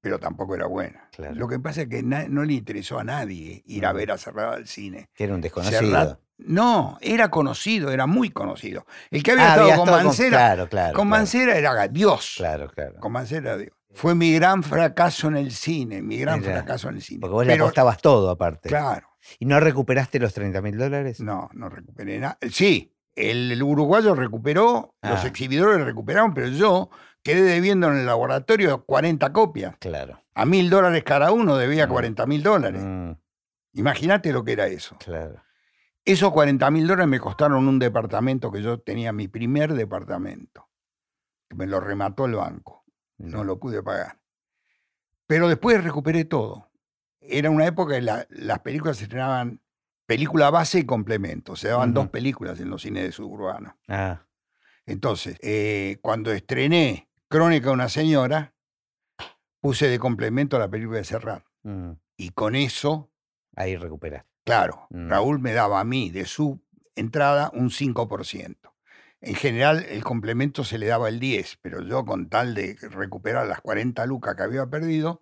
[0.01, 1.09] pero tampoco era buena.
[1.12, 1.34] Claro.
[1.34, 4.55] Lo que pasa es que no le interesó a nadie ir a ver a Cerrada
[4.55, 5.09] al cine.
[5.14, 6.20] Que era un Serrat- desconocido.
[6.38, 8.86] No, era conocido, era muy conocido.
[9.11, 10.94] El que había Ah, estado había con Mancera, Claro, claro.
[10.96, 12.34] con Mancera era Dios.
[12.36, 12.94] Claro, claro.
[13.01, 13.72] Con Mancera era Dios.
[13.92, 17.20] Fue mi gran fracaso en el cine, mi gran fracaso en el cine.
[17.20, 18.68] Porque vos le apostabas todo aparte.
[18.68, 19.09] claro,
[19.40, 21.20] ¿Y no recuperaste los 30 mil dólares?
[21.20, 22.38] no, no recuperé nada.
[22.53, 25.26] Sí, el uruguayo recuperó, los Ah.
[25.26, 26.88] exhibidores recuperaron, pero yo
[27.34, 29.76] quedé debiendo en el laboratorio 40 copias.
[29.78, 30.22] Claro.
[30.34, 31.90] A mil dólares cada uno debía Mm.
[31.90, 32.82] 40 mil dólares.
[32.84, 33.12] Mm,
[33.74, 34.96] Imagínate lo que era eso.
[34.98, 35.42] claro.
[36.04, 40.68] Esos 40 mil dólares me costaron un departamento que yo tenía, mi primer departamento.
[41.48, 42.84] que Me lo remató el banco,
[43.18, 44.18] no lo pude pagar.
[45.26, 46.70] Pero después recuperé todo.
[47.20, 49.60] Era una época que la- las películas se estrenaban
[50.06, 51.56] película base y complemento.
[51.56, 52.12] Se daban dos Ujú.
[52.12, 53.76] películas en los cines de suburbano.
[53.88, 54.24] Ah,
[54.86, 58.54] Entonces, eh, cuando estrené Crónica de una señora,
[59.60, 61.42] puse de complemento la película de Serrat.
[61.62, 63.10] mm, Y con eso
[63.54, 64.28] ahí recuperaste.
[64.44, 65.08] Claro, Mm.
[65.10, 66.60] Raúl me daba a mí de su
[66.96, 68.72] entrada un 5%.
[69.20, 73.46] En general el complemento se le daba el 10, pero yo con tal de recuperar
[73.46, 75.20] las 40 lucas que había perdido,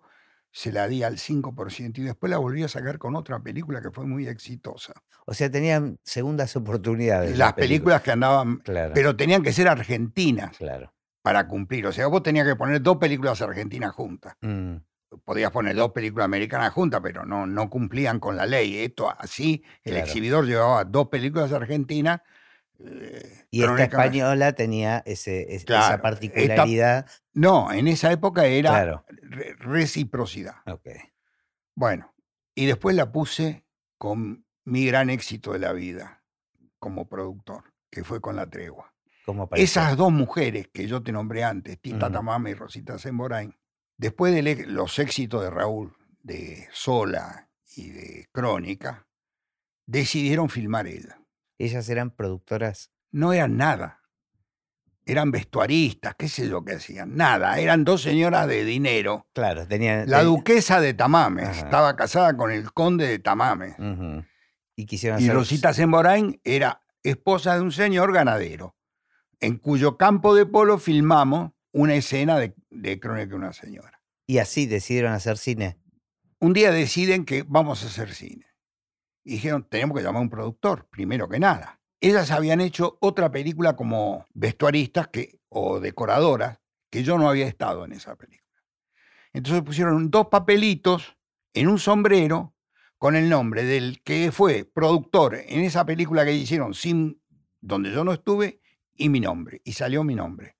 [0.51, 3.91] se la di al 5% y después la volví a sacar con otra película que
[3.91, 4.93] fue muy exitosa.
[5.25, 7.37] O sea, tenían segundas oportunidades.
[7.37, 8.93] Las películas que andaban, Claro.
[8.95, 10.93] pero tenían que ser argentinas claro.
[11.27, 11.85] Para cumplir.
[11.87, 14.33] O sea, vos tenías que poner dos películas argentinas juntas.
[14.39, 14.77] Mm,
[15.25, 18.77] Podías poner dos películas americanas juntas, pero no, no cumplían con la ley.
[18.77, 20.05] Esto así, el Claro.
[20.05, 22.21] exhibidor llevaba dos películas argentinas.
[22.79, 27.07] eh, Y esta española tenía ese, es- Claro, esa esta- particularidad.
[27.33, 29.05] No, en esa época era Claro.
[29.23, 30.55] re- reciprocidad.
[30.67, 30.87] Ok.
[31.75, 32.13] Bueno,
[32.55, 33.65] y después la puse
[33.97, 36.23] con mi gran éxito de la vida
[36.79, 38.93] como productor, que fue con La Tregua.
[39.53, 42.13] Esas dos mujeres que yo te nombré antes, Tita Ujú.
[42.13, 43.53] Tamama y Rosita Semborain,
[43.97, 49.07] después de los éxitos de Raúl, de Sola y de Crónica,
[49.85, 51.19] decidieron filmar ella.
[51.57, 52.91] Ellas eran productoras.
[53.11, 54.01] No eran nada.
[55.05, 57.15] Eran vestuaristas, qué sé yo qué hacían.
[57.15, 57.57] Nada.
[57.59, 59.25] Eran dos señoras de dinero.
[59.33, 60.09] Claro, tenían.
[60.09, 61.59] La ten- duquesa de Tamames Ajá.
[61.59, 63.75] estaba casada con el conde de Tamames.
[63.79, 64.25] Ujú.
[64.75, 65.35] Y quisieron Y hacer.
[65.35, 68.75] Rosita Semborain era esposa de un señor ganadero.
[69.39, 74.01] En cuyo campo de polo filmamos una escena de, de Crónica de una señora.
[74.25, 75.77] Y así decidieron hacer cine.
[76.39, 78.45] Un día deciden que vamos a hacer cine.
[79.23, 81.79] Y dijeron, tenemos que llamar a un productor, primero que nada.
[81.99, 86.59] Ellas habían hecho otra película como vestuaristas que, o decoradoras,
[86.89, 88.63] que yo no había estado en esa película.
[89.33, 91.17] Entonces pusieron dos papelitos
[91.53, 92.55] en un sombrero
[92.97, 97.21] con el nombre del que fue productor en esa película que hicieron sin
[97.61, 98.61] donde yo no estuve
[98.97, 100.55] y mi nombre y salió mi nombre.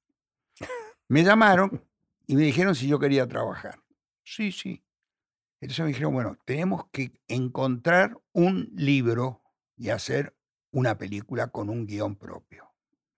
[1.10, 1.84] Me llamaron
[2.26, 3.80] y me dijeron si yo quería trabajar.
[4.24, 4.84] Sí, sí.
[5.62, 9.42] Entonces me dijeron, bueno, tenemos que encontrar un libro
[9.78, 10.36] y hacer
[10.72, 12.74] una película con un guion propio.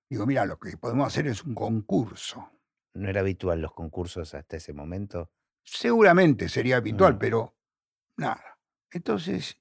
[0.09, 2.51] Digo, mira, lo que podemos hacer es un concurso.
[2.93, 5.31] ¿No era habitual los concursos hasta ese momento?
[5.63, 7.19] Seguramente sería habitual, Mm.
[7.19, 7.55] pero
[8.17, 8.59] nada.
[8.91, 9.59] Entonces,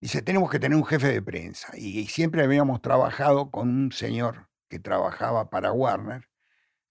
[0.00, 1.76] dice, tenemos que tener un jefe de prensa.
[1.78, 6.28] Y, siempre habíamos trabajado con un señor que trabajaba para Warner,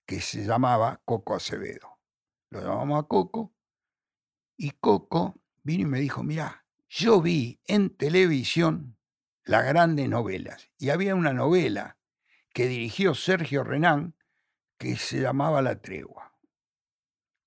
[0.06, 2.00] que se llamaba Coco Acevedo.
[2.50, 3.54] Lo llamamos a Coco,
[4.58, 8.98] y Coco vino y me dijo, mira, yo vi en televisión
[9.44, 10.72] las grandes novelas.
[10.78, 11.98] Y había una novela
[12.54, 14.16] que dirigió Sergio Renán
[14.78, 16.38] que se llamaba La Tregua,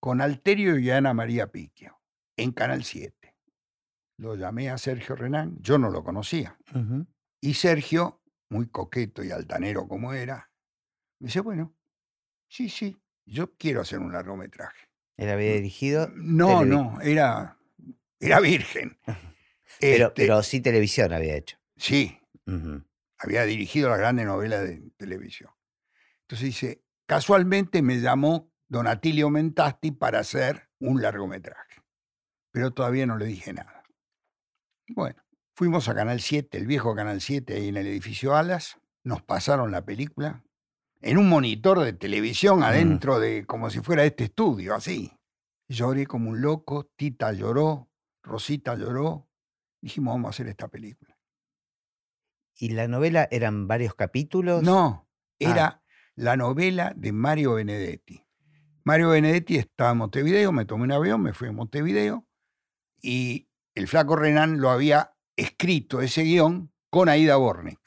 [0.01, 2.01] con Alterio y Ana María Piquio,
[2.37, 3.37] en Canal 7.
[4.19, 6.59] Lo llamé a Sergio Renán, yo no lo conocía.
[7.41, 8.20] Y Sergio,
[8.51, 10.51] muy coqueto y altanero como era,
[11.19, 11.75] me dice, bueno,
[12.49, 14.89] sí, sí, yo quiero hacer un largometraje.
[15.17, 17.57] Él había dirigido, No, no, era,
[18.19, 18.99] era virgen.
[19.81, 21.59] pero, Este, pero sí televisión había hecho.
[21.77, 22.19] Sí,
[23.19, 25.51] había dirigido las grandes novelas de televisión.
[26.23, 31.83] Entonces dice, casualmente me llamó Don Atilio Mentasti para hacer un largometraje,
[32.51, 33.85] pero todavía no le dije nada.
[34.89, 35.23] Bueno,
[35.61, 39.71] fuimos a Canal 7, el viejo Canal 7, ahí en el edificio Alas, nos pasaron
[39.71, 40.43] la película
[41.03, 45.13] en un monitor de televisión adentro de, como si fuera este estudio, así.
[45.69, 47.91] Lloré como un loco, Tita lloró,
[48.23, 49.29] Rosita lloró,
[49.83, 51.15] dijimos, vamos a hacer esta película.
[52.57, 54.63] ¿Y la novela eran varios capítulos?
[54.63, 55.07] No, Ah.
[55.41, 55.83] era
[56.15, 58.25] la novela de Mario Benedetti.
[58.83, 62.27] Mario Benedetti estaba en Montevideo, me tomé un avión, me fui a Montevideo
[63.03, 67.79] y el flaco Renan lo había escrito ese guion con Aida Bornik.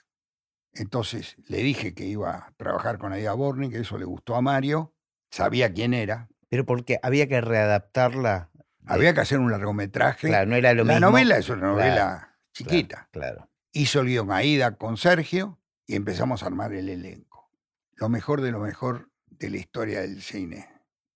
[0.74, 4.94] Entonces le dije que iba a trabajar con Aida Bornik, eso le gustó a Mario,
[5.30, 6.30] sabía quién era.
[6.50, 8.50] Pero porque había que readaptarla.
[8.54, 10.28] de- Había que hacer un largometraje.
[10.28, 11.10] Claro, no era lo la mismo.
[11.12, 13.10] novela es una novela Claro, chiquita.
[13.12, 13.50] Claro.
[13.72, 17.50] hizo el guion Aida con Sergio y empezamos a armar el elenco.
[17.96, 20.70] Lo mejor de lo mejor de la historia del cine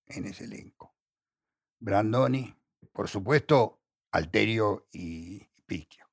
[0.08, 0.96] en ese elenco.
[1.80, 2.56] Brandoni,
[2.92, 3.82] por supuesto,
[4.12, 6.07] Alterio y Piquio.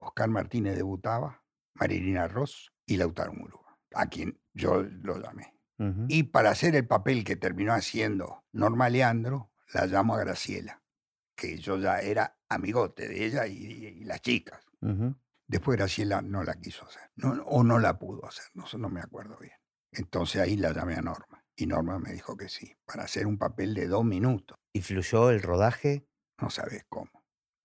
[0.00, 1.42] Oscar Martínez debutaba,
[1.74, 5.54] Marilina Ross y Lautaro Murúa, a quien yo lo llamé.
[6.08, 10.82] Y para hacer el papel que terminó haciendo Norma Leandro, la llamo a Graciela,
[11.36, 14.64] que yo ya era amigote de ella y, y las chicas.
[15.46, 19.00] Después Graciela no la quiso hacer, no- o no la pudo hacer, no, no me
[19.00, 19.54] acuerdo bien.
[19.92, 23.38] Entonces ahí la llamé a Norma y Norma me dijo que sí, para hacer un
[23.38, 24.58] papel de dos minutos.
[24.72, 26.06] ¿Y fluyó el rodaje?
[26.40, 27.17] No sabes cómo,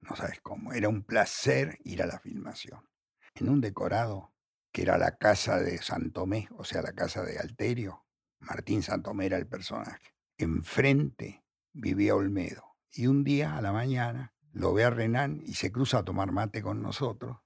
[0.10, 0.74] no sabes cómo.
[0.74, 2.88] Era un placer ir a la filmación.
[3.36, 4.34] En un decorado
[4.72, 8.06] que era la casa de Santomé, o sea, la casa de Alterio,
[8.40, 10.16] Martín Santomé era el personaje.
[10.38, 12.76] Enfrente vivía Olmedo.
[12.92, 16.32] Y un día a la mañana lo ve a Renan y se cruza a tomar
[16.32, 17.38] mate con nosotros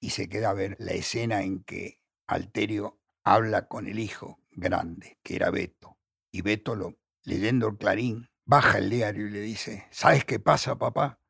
[0.00, 5.18] y se queda a ver la escena en que Alterio habla con el hijo grande,
[5.22, 5.98] que era Beto.
[6.30, 6.76] Y Beto,
[7.22, 11.20] leyendo el clarín, baja el diario y le dice, ¿sabes qué pasa, papá?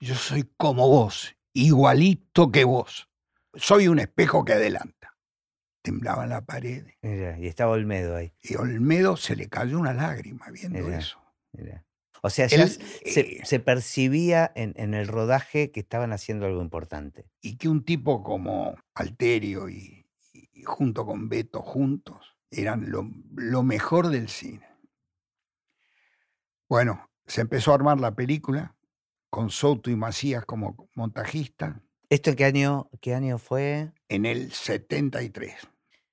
[0.00, 3.08] Yo soy como vos, igualito que vos.
[3.54, 5.16] Soy un espejo que adelanta.
[5.82, 8.32] Temblaba la pared Mira, y estaba Olmedo ahí.
[8.42, 10.98] y Olmedo se le cayó una lágrima viendo Mira.
[10.98, 11.18] eso.
[11.52, 11.84] mira.
[12.22, 16.44] O sea, ya Él, se, eh, se percibía en, en el rodaje que estaban haciendo
[16.46, 17.30] algo importante.
[17.40, 23.62] y que un tipo como Alterio y, y junto con Beto juntos eran lo, lo
[23.62, 24.66] mejor del cine.
[26.68, 28.76] Bueno, se empezó a armar la película
[29.30, 33.92] con Soto y Macías como montajista ¿Esto qué año, qué año fue?
[34.08, 35.54] en el 73.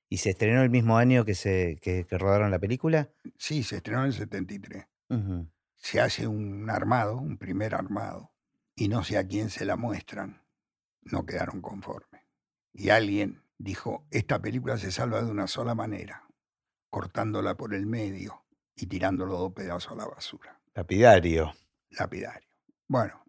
[0.10, 3.10] ¿Y se estrenó el mismo año que, se, que, que rodaron la película?
[3.40, 4.86] Sí, se estrenó en el 73.
[5.10, 5.50] Ujú.
[5.76, 8.32] Se hace un armado, un primer armado,
[8.76, 10.44] y no sé a quién se la muestran.
[11.02, 12.22] No quedaron conformes.
[12.74, 16.28] Y alguien dijo, esta película se salva de una sola manera,
[16.92, 18.46] cortándola por el medio
[18.76, 20.62] y tirando los dos pedazos a la basura.
[20.76, 21.54] Lapidario.
[21.90, 22.47] Lapidario.
[22.88, 23.24] Bueno,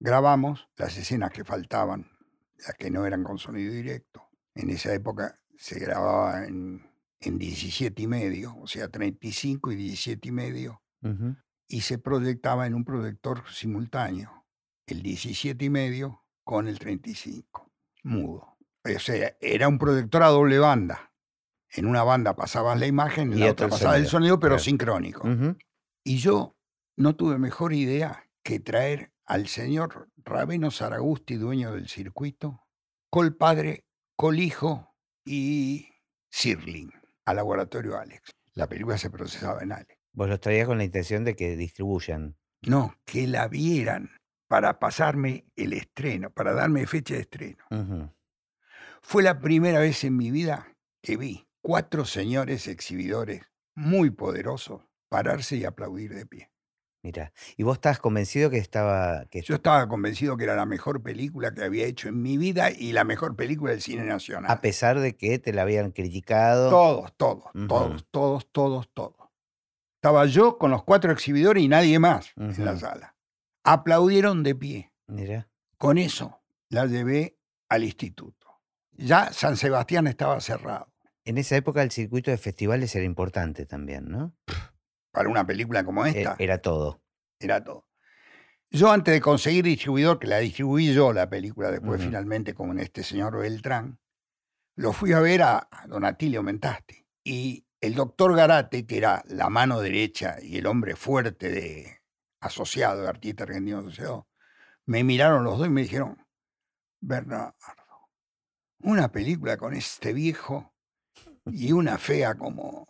[0.00, 2.10] grabamos las escenas que faltaban,
[2.58, 4.28] las que no eran con sonido directo.
[4.54, 6.84] En esa época se grababa en
[7.20, 11.34] en 17 y medio, o sea, 35 y 17 y medio, Ujú.
[11.66, 14.44] y se proyectaba en un proyector simultáneo,
[14.86, 17.72] el 17 y medio con el 35,
[18.04, 18.58] mudo.
[18.84, 21.10] O sea, era un proyector a doble banda.
[21.70, 24.52] En una banda pasabas la imagen, en Y la otra el pasaba el sonido, pero
[24.56, 24.62] claro.
[24.64, 25.26] sincrónico.
[25.26, 25.56] Ujú.
[26.04, 26.54] Y yo
[26.96, 32.64] no tuve mejor idea que traer al señor Raveno Saragusti, dueño del circuito,
[33.10, 34.94] col padre, col hijo
[35.24, 35.88] y
[36.30, 36.92] Sirling,
[37.24, 38.30] al laboratorio Alex.
[38.54, 39.98] La película se procesaba en Alex.
[40.12, 42.36] Vos los traías con la intención de que distribuyan.
[42.62, 44.12] No, que la vieran
[44.46, 47.64] para pasarme el estreno, para darme fecha de estreno.
[49.02, 50.72] Fue la primera vez en mi vida
[51.02, 53.42] que vi cuatro señores exhibidores
[53.74, 56.52] muy poderosos pararse y aplaudir de pie.
[57.06, 61.04] Mira, y vos estabas convencido que estaba que Yo estaba convencido que era la mejor
[61.04, 64.50] película que había hecho en mi vida y la mejor película del cine nacional.
[64.50, 66.68] a pesar de que te la habían criticado.
[66.68, 69.28] Todos, todos, todos, todos, todos, todos.
[69.94, 73.14] Estaba yo con los cuatro exhibidores y nadie más en la sala.
[73.62, 74.92] Aplaudieron de pie.
[75.06, 75.48] Mira,
[75.78, 77.38] Con eso la llevé
[77.68, 78.48] al instituto.
[78.90, 80.92] Ya San Sebastián estaba cerrado.
[81.24, 84.34] en esa época el circuito de festivales era importante también, ¿no?
[85.16, 87.00] Para una película como E- esta, Era todo.
[87.40, 87.86] era todo.
[88.68, 92.08] Yo antes de conseguir distribuidor, que la distribuí yo la película después Ujú.
[92.10, 93.98] finalmente con este señor Beltrán,
[94.74, 97.06] lo fui a ver a, a don Atilio Mentasti.
[97.24, 102.02] Y el doctor Garate, que era la mano derecha y el hombre fuerte de
[102.40, 104.28] asociado, de artista argentino asociado,
[104.84, 106.18] me miraron los dos y me dijeron,
[107.00, 107.54] Bernardo,
[108.80, 110.74] una película con este viejo
[111.46, 112.86] y una fea como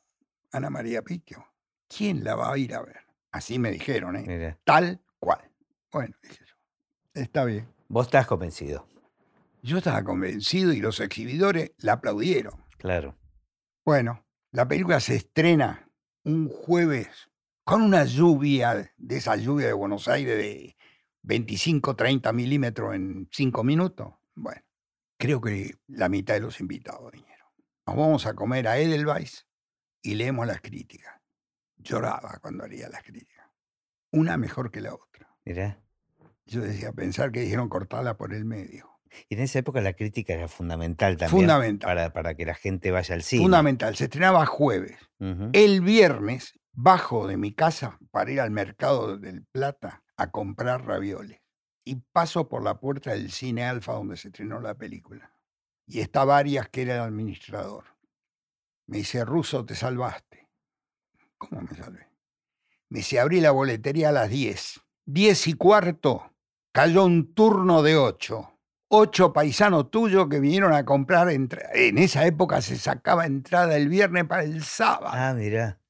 [0.51, 1.47] Ana María Picchio,
[1.89, 3.01] ¿quién la va a ir a ver?
[3.33, 4.25] Así me dijeron, ¿eh?
[4.27, 5.51] Mira, tal cual.
[5.93, 6.55] Bueno, dije yo,
[7.15, 7.69] está bien.
[7.89, 8.87] vos estás convencido,
[9.63, 12.65] Yo estaba convencido y los exhibidores la aplaudieron.
[12.79, 13.17] claro.
[13.85, 15.89] Bueno, la película se estrena
[16.25, 17.31] un jueves
[17.63, 20.77] con una lluvia, de esa lluvia de Buenos Aires de
[21.23, 24.15] 25, 30 milímetros en 5 minutos.
[24.35, 24.61] Bueno,
[25.19, 27.47] creo que la mitad de los invitados vinieron.
[27.87, 29.47] Nos vamos a comer a Edelweiss
[30.03, 31.16] y leemos las críticas.
[31.77, 33.47] Lloraba cuando leía las críticas.
[34.13, 35.29] Una mejor que la otra.
[35.45, 35.81] Mira.
[36.47, 38.97] Yo decía, pensar que dijeron cortarla por el medio.
[39.29, 41.43] Y en esa época la crítica era fundamental también.
[41.43, 41.89] Fundamental.
[41.89, 43.43] Para, para que la gente vaya al cine.
[43.43, 43.97] Fundamental.
[43.97, 44.99] Se estrenaba jueves.
[45.53, 51.41] El viernes bajo de mi casa para ir al mercado del Plata a comprar ravioles.
[51.85, 55.33] Y paso por la puerta del cine Alfa donde se estrenó la película.
[55.87, 57.85] Y está Varias, que era el administrador.
[58.87, 60.26] Me dice, Ruso, te salvaste.
[61.39, 62.09] ¿Cómo me salvé?
[62.89, 64.81] Me dice, abrí la boletería a las 10.
[65.07, 66.33] 10 y cuarto,
[66.73, 68.53] cayó un turno de 8.
[68.89, 71.29] Ocho paisanos tuyos que vinieron a comprar.
[71.31, 75.11] En esa época se sacaba entrada el viernes para el sábado.
[75.13, 75.81] Ah, mira.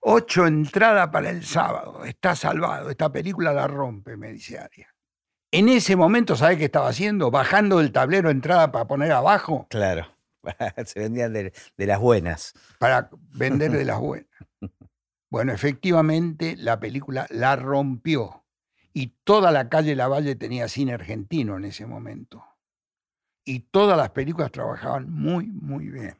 [0.00, 2.04] Ocho entradas para el sábado.
[2.04, 2.88] Está salvado.
[2.88, 4.88] Esta película la rompe, me dice Aria.
[5.50, 7.30] En ese momento, ¿sabes qué estaba haciendo?
[7.30, 10.06] Bajando el tablero entrada para poner abajo Claro.
[10.86, 12.54] Se vendían de, de las buenas.
[12.78, 14.28] para vender de las buenas.
[15.30, 18.44] Bueno, efectivamente, la película la rompió.
[18.94, 22.44] Y toda la calle Lavalle tenía cine argentino en ese momento.
[23.44, 26.16] Y todas las películas trabajaban muy, muy bien.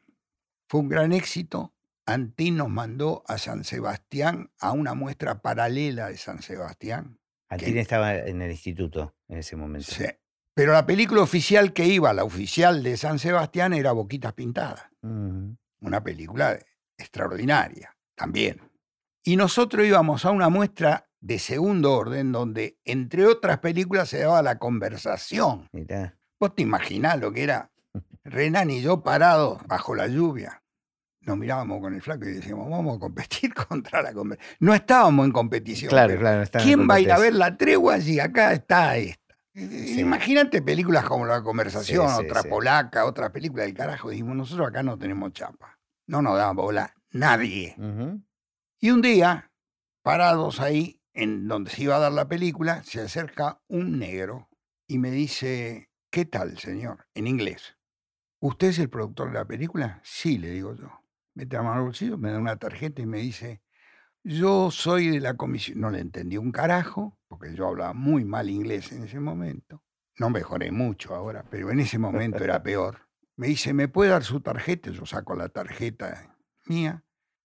[0.69, 1.75] Fue un gran éxito.
[2.07, 7.19] Antín nos mandó a San Sebastián a una muestra paralela de San Sebastián.
[7.49, 9.93] Antín estaba en el instituto en ese momento.
[9.93, 10.07] Sí.
[10.55, 14.85] Pero la película oficial que iba, la oficial de San Sebastián, era Boquitas Pintadas.
[15.03, 16.59] Una película
[16.99, 18.61] extraordinaria también.
[19.25, 24.43] Y nosotros íbamos a una muestra de segundo orden donde, entre otras películas, se daba
[24.43, 25.69] la conversación.
[25.73, 26.19] Mirá.
[26.39, 27.73] Vos te imaginás lo que era
[28.25, 30.63] Renan y yo parados bajo la lluvia.
[31.23, 34.57] Nos mirábamos con el flaco y decíamos, vamos a competir contra la conversación.
[34.61, 35.89] No estábamos en competición.
[35.89, 36.39] Claro, claro.
[36.39, 38.97] no estaba en ¿Quién va a ir a ver la tregua si acá está
[39.55, 44.11] Imagínate películas como La Conversación, Sí, sí, otra polaca, otra película del carajo.
[44.11, 45.79] Dijimos, nosotros acá no tenemos chapa.
[46.07, 47.77] No nos da bola nadie.
[48.81, 49.53] Y un día,
[50.03, 54.49] parados ahí, en donde se iba a dar la película, se acerca un negro
[54.87, 57.07] y me dice, ¿qué tal, señor?
[57.15, 57.77] En inglés.
[58.41, 60.01] ¿Usted es el productor de la película?
[60.03, 60.91] Sí, le digo yo.
[61.35, 63.63] Mete la mano al bolsillo, me da una tarjeta y me dice,
[64.25, 65.81] yo soy de la comisión.
[65.81, 69.83] No le entendí un carajo, porque yo hablaba muy mal inglés en ese momento.
[70.19, 73.09] No mejoré mucho ahora, pero en ese momento era peor.
[73.37, 74.91] Me dice, ¿me puede dar su tarjeta?
[74.91, 77.03] Yo saco la tarjeta mía.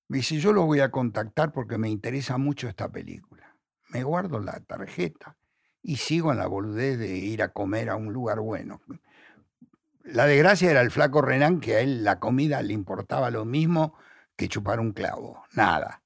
[0.09, 3.55] Me dice, yo lo voy a contactar porque me interesa mucho esta película.
[3.87, 5.37] Me guardo la tarjeta
[5.81, 8.81] y sigo en la boludez de ir a comer a un lugar bueno.
[10.03, 13.97] La desgracia era el flaco Renan, que a él la comida le importaba lo mismo
[14.37, 16.01] que chupar un clavo, nada.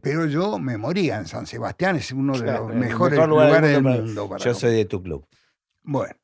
[0.00, 3.48] Pero yo me moría en San Sebastián, es uno de Claro, los mejores mejor lugar
[3.48, 4.60] lugares del del mundo para Yo comer.
[4.60, 5.26] soy de tu club.
[5.82, 6.14] Bueno,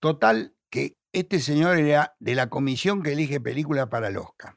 [0.00, 4.54] total que este señor era de la comisión que elige películas para el Oscar.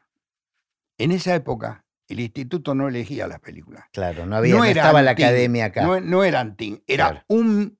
[0.98, 3.86] En esa época, el instituto no elegía las películas.
[3.92, 5.84] Claro, no había, no estaba la academia acá.
[5.86, 7.26] No, no era Antin, era Claro.
[7.30, 7.80] un,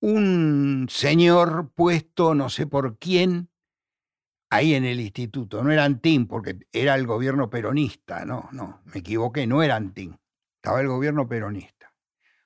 [0.00, 3.48] un señor puesto, no sé por quién,
[4.50, 5.62] ahí en el instituto.
[5.62, 8.24] No era Antin, porque era el gobierno peronista.
[8.24, 10.18] No, no, me equivoqué, no era Antin.
[10.56, 11.92] Estaba el gobierno peronista.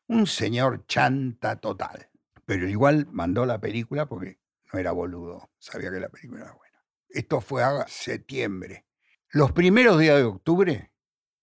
[0.08, 2.10] Un señor chanta total.
[2.44, 4.40] Pero igual mandó la película porque
[4.72, 6.84] no era boludo, sabía que la película era buena.
[7.08, 8.86] Esto fue a septiembre.
[9.30, 10.92] Los primeros días de octubre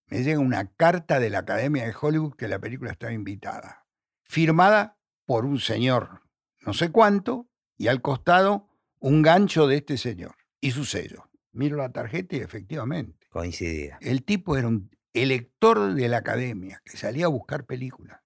[0.06, 3.86] me llega una carta de la Academia de Hollywood que la película estaba invitada,
[4.24, 6.22] firmada por un señor,
[6.60, 11.28] no sé cuánto, y al costado un gancho de este señor y su sello.
[11.52, 13.98] Miro la tarjeta y efectivamente, Coincidía.
[14.00, 18.20] el tipo era un elector de la Academia que salía a buscar películas.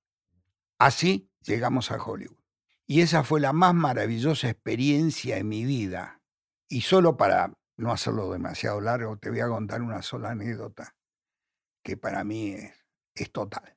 [0.78, 2.36] Así llegamos a Hollywood.
[2.86, 6.20] Y esa fue la más maravillosa experiencia en mi vida.
[6.68, 10.94] Y solo para no hacerlo demasiado largo, te voy a contar una sola anécdota
[11.82, 12.72] que para mí es,
[13.14, 13.76] es total.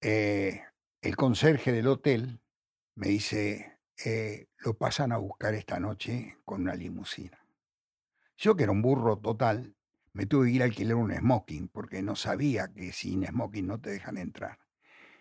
[0.00, 0.62] Eh,
[1.00, 2.40] el conserje del hotel
[2.94, 7.45] me dice, eh, lo pasan a buscar esta noche con una limusina.
[8.36, 9.74] Yo que era un burro total,
[10.12, 13.80] me tuve que ir a alquilar un smoking porque no sabía que sin smoking no
[13.80, 14.58] te dejan entrar.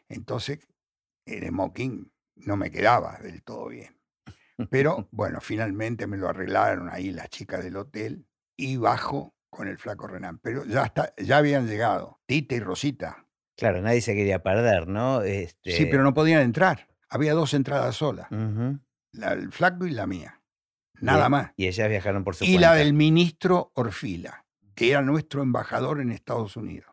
[0.08, 0.68] Entonces,
[1.26, 3.98] el smoking no me quedaba del todo bien.
[4.70, 9.78] Pero bueno, finalmente me lo arreglaron ahí las chicas del hotel y bajo con el
[9.78, 10.40] flaco Renan.
[10.40, 13.26] Pero ya, está, ya habían llegado Tita y Rosita.
[13.58, 15.22] Claro, nadie se quería perder, ¿no?
[15.22, 15.72] Este...
[15.72, 16.90] Sí, pero no podían entrar.
[17.10, 18.28] Había dos entradas solas,
[19.12, 20.42] la del flaco y la mía.
[21.14, 21.52] Y- Nada más.
[21.56, 26.12] Y ellas viajaron por su Y la del ministro Orfila, que era nuestro embajador en
[26.12, 26.92] Estados Unidos.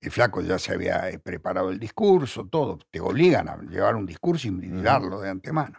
[0.00, 2.78] El flaco ya se había eh, preparado el discurso, todo.
[2.90, 5.78] Te obligan a llevar un discurso y darlo de antemano.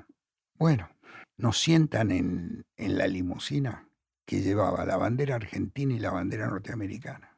[0.55, 0.89] Bueno,
[1.37, 3.89] nos sientan en, en la limusina
[4.25, 7.37] que llevaba la bandera argentina y la bandera norteamericana.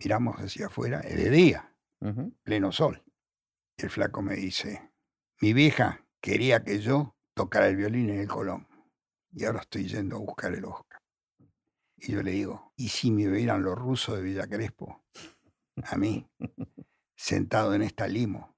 [0.00, 1.72] Miramos hacia afuera, es de día,
[2.42, 3.02] pleno sol.
[3.78, 4.90] Y el flaco me dice,
[5.40, 8.66] mi vieja quería que yo tocara el violín en el Colón.
[9.32, 11.00] Y ahora estoy yendo a buscar el Oscar.
[11.98, 15.04] Y yo le digo, ¿y si me vieran los rusos de Villa Crespo?
[15.84, 16.26] A mí,
[17.14, 18.56] sentado en esta limo,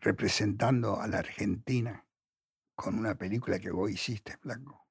[0.00, 2.06] representando a la Argentina
[2.74, 4.86] con una película que vos hiciste, flaco.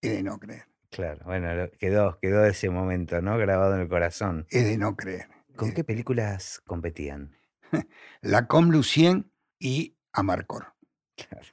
[0.00, 1.48] Es de no creer, Claro, bueno,
[1.78, 3.38] quedó, quedó ese momento, ¿no?
[3.38, 4.46] Grabado en el corazón.
[4.50, 5.28] es de no creer.
[5.56, 7.34] ¿Con Eh, qué películas competían?
[8.20, 10.74] La Com Lucien y Amarcor.
[11.16, 11.46] Claro,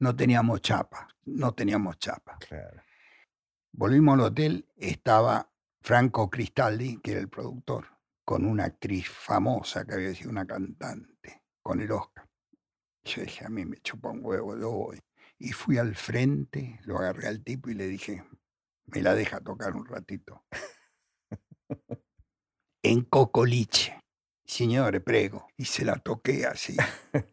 [0.00, 2.38] No teníamos chapa, no teníamos chapa.
[2.38, 2.82] claro.
[3.72, 7.86] Volvimos al hotel, estaba Franco Cristaldi, que era el productor,
[8.24, 12.28] con una actriz famosa que había sido una cantante, con el Oscar.
[13.04, 15.00] Yo dije, a mí me chupa un huevo, yo voy.
[15.38, 18.24] Y fui al frente, lo agarré al tipo y le dije,
[18.86, 20.44] me la deja tocar un ratito.
[22.82, 24.00] en Cocoliche.
[24.44, 25.46] Señores, prego.
[25.56, 26.76] Y se la toqué así,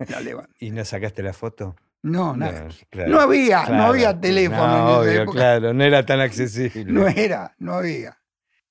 [0.10, 0.54] la levanté.
[0.60, 1.76] ¿Y no sacaste la foto?
[2.04, 2.68] No, nada.
[2.90, 5.38] claro, No había, no había teléfono No, en esa obvio, época.
[5.38, 6.86] claro, no era tan accesible.
[6.92, 8.18] No era, no había.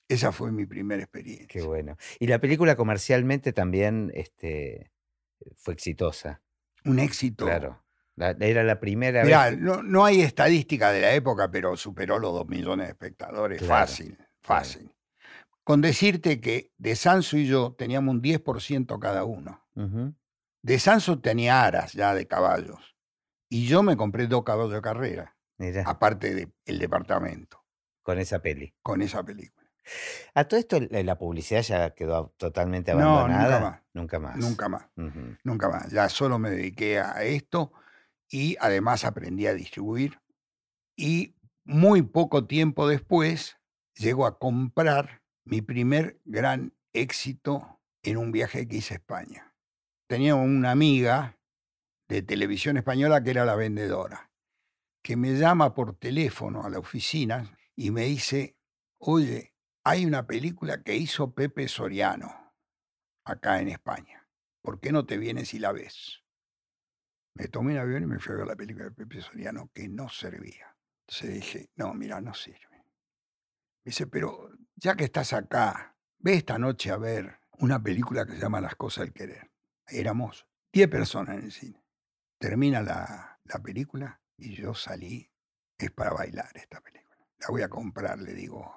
[0.09, 1.47] Esa fue mi primera experiencia.
[1.49, 1.97] Qué bueno.
[2.21, 4.93] Y la película comercialmente también este,
[5.57, 6.43] fue exitosa.
[6.85, 7.47] Un éxito.
[7.47, 7.83] Claro.
[8.17, 9.59] La- era la primera Mirá, vez.
[9.59, 13.59] no, no hay estadística de la época, pero superó los dos millones de espectadores.
[13.59, 14.93] Claro, fácil, fácil.
[15.65, 19.65] Con decirte que de Sanso y yo teníamos un 10% cada uno.
[20.63, 22.94] De Sanso tenía aras ya de caballos.
[23.55, 26.35] Y yo me compré dos caballos de carrera, Mirá, aparte
[26.67, 27.65] del departamento,
[28.03, 28.75] con esa peli.
[28.83, 29.71] con esa película.
[30.35, 33.61] A todo esto, la publicidad ya quedó totalmente No, nunca abandonada.
[33.61, 33.81] más.
[33.93, 34.37] Nunca más.
[34.39, 34.87] Nunca más.
[35.45, 35.91] Nunca más.
[35.93, 37.73] Ya solo me dediqué a esto
[38.29, 40.19] y además aprendí a distribuir.
[40.97, 43.57] Y muy poco tiempo después
[43.95, 49.55] llego a comprar mi primer gran éxito en un viaje que hice a España.
[50.09, 51.39] Tenía una amiga
[52.09, 54.31] de televisión española que era la vendedora,
[55.03, 58.57] que me llama por teléfono a la oficina y me dice,
[58.99, 62.55] oye, hay una película que hizo Pepe Soriano
[63.25, 64.25] acá en España.
[64.65, 66.25] ¿por qué no te vienes y la ves?
[67.35, 69.89] Me tomé un avión y me fui a ver la película de Pepe Soriano que
[69.89, 70.75] no servía.
[71.07, 72.71] Entonces dije, no, mira, no sirve.
[72.71, 78.33] Me dice, pero ya que estás acá, ve esta noche a ver una película que
[78.33, 79.51] se llama Las cosas del querer.
[79.87, 81.84] Éramos 10 personas en el cine.
[82.45, 85.33] Termina la, la película y yo salí
[85.79, 87.17] es para bailar esta película.
[87.39, 88.71] La voy a comprar, le digo.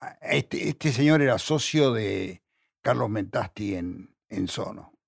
[0.00, 2.42] Ah, Este, este señor era socio de
[2.82, 4.98] Carlos Mentasti en, en Sono.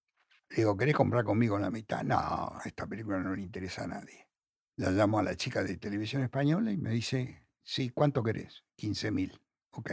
[0.51, 2.05] Le digo, ¿querés comprar conmigo la mitad?
[2.05, 4.29] No, esta película no le interesa a nadie.
[4.77, 8.63] La llamo a la chica de televisión española y me dice, sí, ¿cuánto querés?
[8.77, 9.43] 15 mil.
[9.73, 9.91] Ok,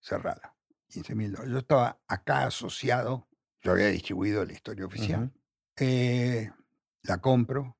[0.00, 0.56] cerrada.
[0.88, 1.52] 15 mil dólares.
[1.52, 3.28] Yo estaba acá asociado,
[3.60, 5.30] yo había distribuido la historia oficial.
[5.76, 6.50] Eh,
[7.02, 7.76] la compro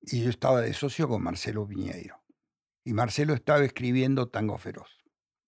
[0.00, 2.22] y yo estaba de socio con Marcelo Piñeiro.
[2.84, 5.04] Y Marcelo estaba escribiendo Tango Feroz.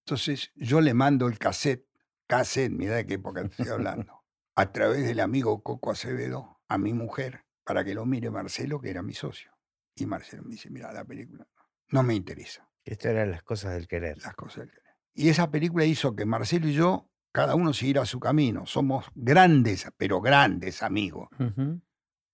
[0.07, 1.87] Entonces yo le mando el cassette,
[2.27, 6.93] cassette, mira de qué época estoy hablando, a través del amigo Coco Acevedo a mi
[6.95, 9.53] mujer para que lo mire Marcelo, que era mi socio.
[9.95, 11.47] Y Marcelo me dice, mira, la película
[11.89, 14.19] no me interesa, Esto eran las cosas del querer.
[14.23, 14.95] las cosas del querer".
[15.15, 18.67] Y esa película hizo que Marcelo y yo, cada uno siguiera su camino.
[18.67, 21.29] Somos grandes, pero grandes amigos.
[21.39, 21.81] Ujú.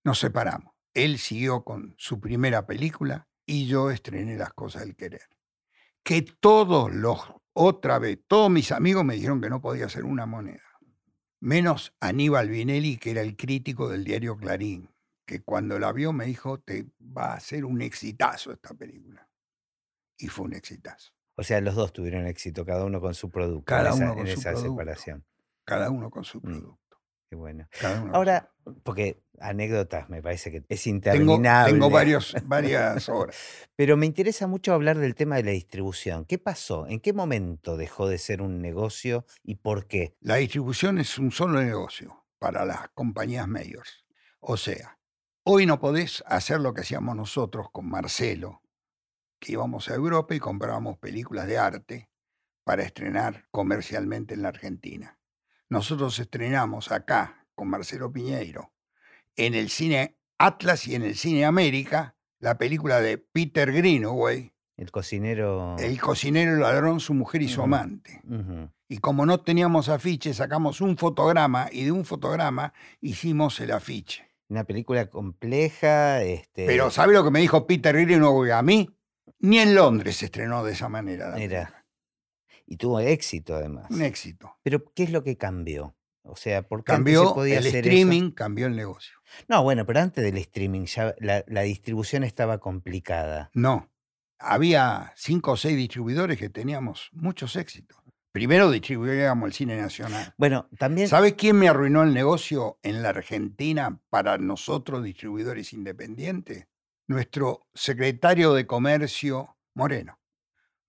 [0.04, 0.71] Nos separamos.
[0.94, 5.22] Él siguió con su primera película y yo estrené Las cosas del querer.
[6.04, 7.20] Que todos los,
[7.52, 10.62] otra vez, todos mis amigos me dijeron que no podía hacer una moneda.
[11.40, 14.90] Menos Aníbal Vinelli, que era el crítico del diario Clarín,
[15.26, 19.28] que cuando la vio me dijo, te va a ser un exitazo esta película.
[20.18, 21.12] Y fue un exitazo.
[21.36, 24.14] O sea, los dos tuvieron éxito, cada uno con su producto Cada en esa, uno
[24.14, 24.70] con en su esa producto.
[24.72, 25.24] separación.
[25.64, 26.42] Cada uno con su Mm.
[26.42, 26.98] producto.
[27.30, 27.66] Qué bueno.
[28.12, 28.51] Ahora,
[28.82, 31.72] porque anécdotas me parece que es tengo, interminable.
[31.72, 33.36] tengo varios, varias horas.
[33.76, 36.24] Pero me interesa mucho hablar del tema de la distribución.
[36.24, 36.86] ¿Qué pasó?
[36.86, 40.16] ¿En qué momento dejó de ser un negocio y por qué?
[40.20, 44.04] La distribución es un solo negocio para las compañías mayors.
[44.40, 44.98] O sea,
[45.44, 48.62] hoy no podés hacer lo que hacíamos nosotros con Marcelo,
[49.38, 52.10] que íbamos a Europa y comprábamos películas de arte
[52.64, 55.18] para estrenar comercialmente en la Argentina.
[55.68, 58.72] Nosotros estrenamos acá con Marcelo Piñeiro
[59.36, 64.90] en el cine Atlas y en el cine América la película de Peter Greenaway, El
[64.90, 65.76] cocinero.
[65.78, 68.20] El cocinero, el ladrón, su mujer y su amante.
[68.88, 74.28] Y como no teníamos afiche, sacamos un fotograma y de un fotograma hicimos el afiche.
[74.48, 76.22] Una película compleja.
[76.22, 78.90] Este, Pero ¿sabe lo que me dijo Peter Greenaway a mí?
[79.38, 81.34] Ni en Londres se estrenó de esa manera.
[81.34, 81.84] película.
[82.66, 83.86] Y tuvo éxito además.
[83.88, 84.56] Un éxito.
[84.62, 85.94] Pero ¿qué es lo que cambió?
[86.24, 87.88] O sea, ¿por qué antes se Cambió podía el hacer eso?
[87.88, 89.16] streaming, cambió el negocio.
[89.48, 93.50] No, bueno, pero antes del streaming ya la, la distribución estaba complicada.
[93.54, 93.90] No.
[94.38, 97.98] Había cinco o seis distribuidores que teníamos muchos éxitos.
[98.32, 100.34] Primero distribuíamos el cine nacional.
[100.38, 101.06] Bueno, también.
[101.08, 106.66] ¿Sabes quién me arruinó el negocio en la Argentina para nosotros, distribuidores independientes?
[107.08, 110.18] Nuestro secretario de Comercio, Moreno.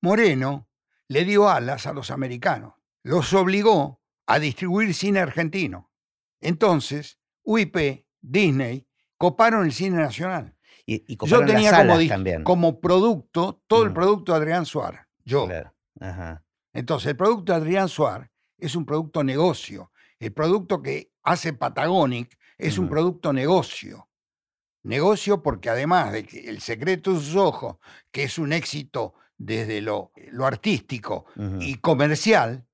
[0.02, 0.70] Moreno
[1.10, 5.92] le dio alas a los americanos, los obligó a distribuir cine argentino.
[6.42, 10.56] Entonces, UIP, Disney, coparon el cine nacional.
[10.86, 12.44] Y, y Yo tenía las como, salas dis- también.
[12.44, 13.94] como producto todo el Mm.
[13.94, 15.02] producto de Adrián Suárez.
[15.24, 15.46] Yo.
[15.48, 15.74] Claro.
[16.00, 16.44] Ajá.
[16.74, 19.92] Entonces, el producto de Adrián Suárez es un producto negocio.
[20.20, 24.10] El producto que hace Patagonic es un producto negocio.
[24.84, 27.78] Negocio porque además de que El secreto de sus ojos,
[28.12, 31.26] que es un éxito desde lo, lo artístico
[31.60, 32.66] y comercial.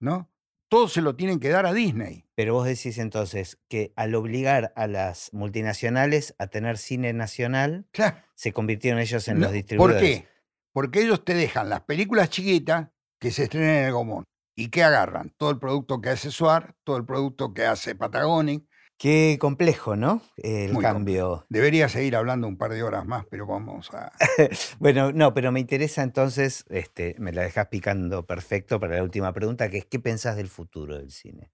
[0.00, 0.30] ¿no?
[0.68, 2.24] Todo se lo tienen que dar a Disney.
[2.34, 8.18] Pero vos decís entonces que al obligar a las multinacionales a tener cine nacional, Claro,
[8.34, 10.00] se convirtieron ellos en no, los distribuidores.
[10.00, 10.28] ¿Por qué?
[10.72, 12.88] Porque ellos te dejan las películas chiquitas
[13.18, 14.24] que se estrenen en el Gomón.
[14.54, 15.32] ¿Y qué agarran?
[15.36, 18.64] Todo el producto que hace Suar, todo el producto que hace Patagonic.
[18.98, 20.22] Qué complejo, ¿no?
[20.36, 21.46] El Muy cambio.
[21.48, 24.10] Debería seguir hablando un par de horas más, pero vamos a...
[24.80, 29.32] Bueno, no, pero me interesa entonces, este, me la dejas picando perfecto para la última
[29.32, 31.52] pregunta, que es ¿qué pensás del futuro del cine?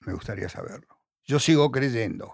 [0.00, 0.98] Me gustaría saberlo.
[1.24, 2.32] Yo sigo creyendo.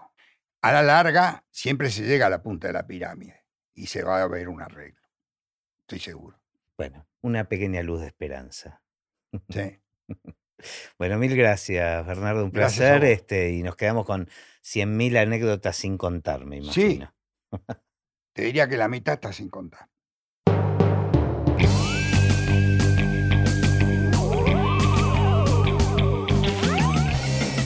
[0.61, 3.43] A la larga, siempre se llega a la punta de la pirámide
[3.73, 5.01] y se va a ver un arreglo.
[5.81, 6.39] Estoy seguro.
[6.77, 8.81] Bueno, una pequeña luz de esperanza.
[9.49, 9.79] Sí.
[10.97, 13.03] Bueno, mil gracias, Bernardo, un placer.
[13.05, 14.27] Este, y nos quedamos con
[14.63, 16.81] 100.000 anécdotas sin contar, me Sí.
[17.01, 17.13] imagino.
[18.33, 19.87] Te diría que la mitad está sin contar.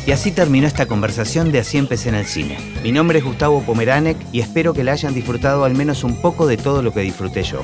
[0.05, 2.57] Y así terminó esta conversación de Así empecé en el cine.
[2.83, 6.47] Mi nombre es Gustavo Pomeranek y espero que la hayan disfrutado al menos un poco
[6.47, 7.63] de todo lo que disfruté yo.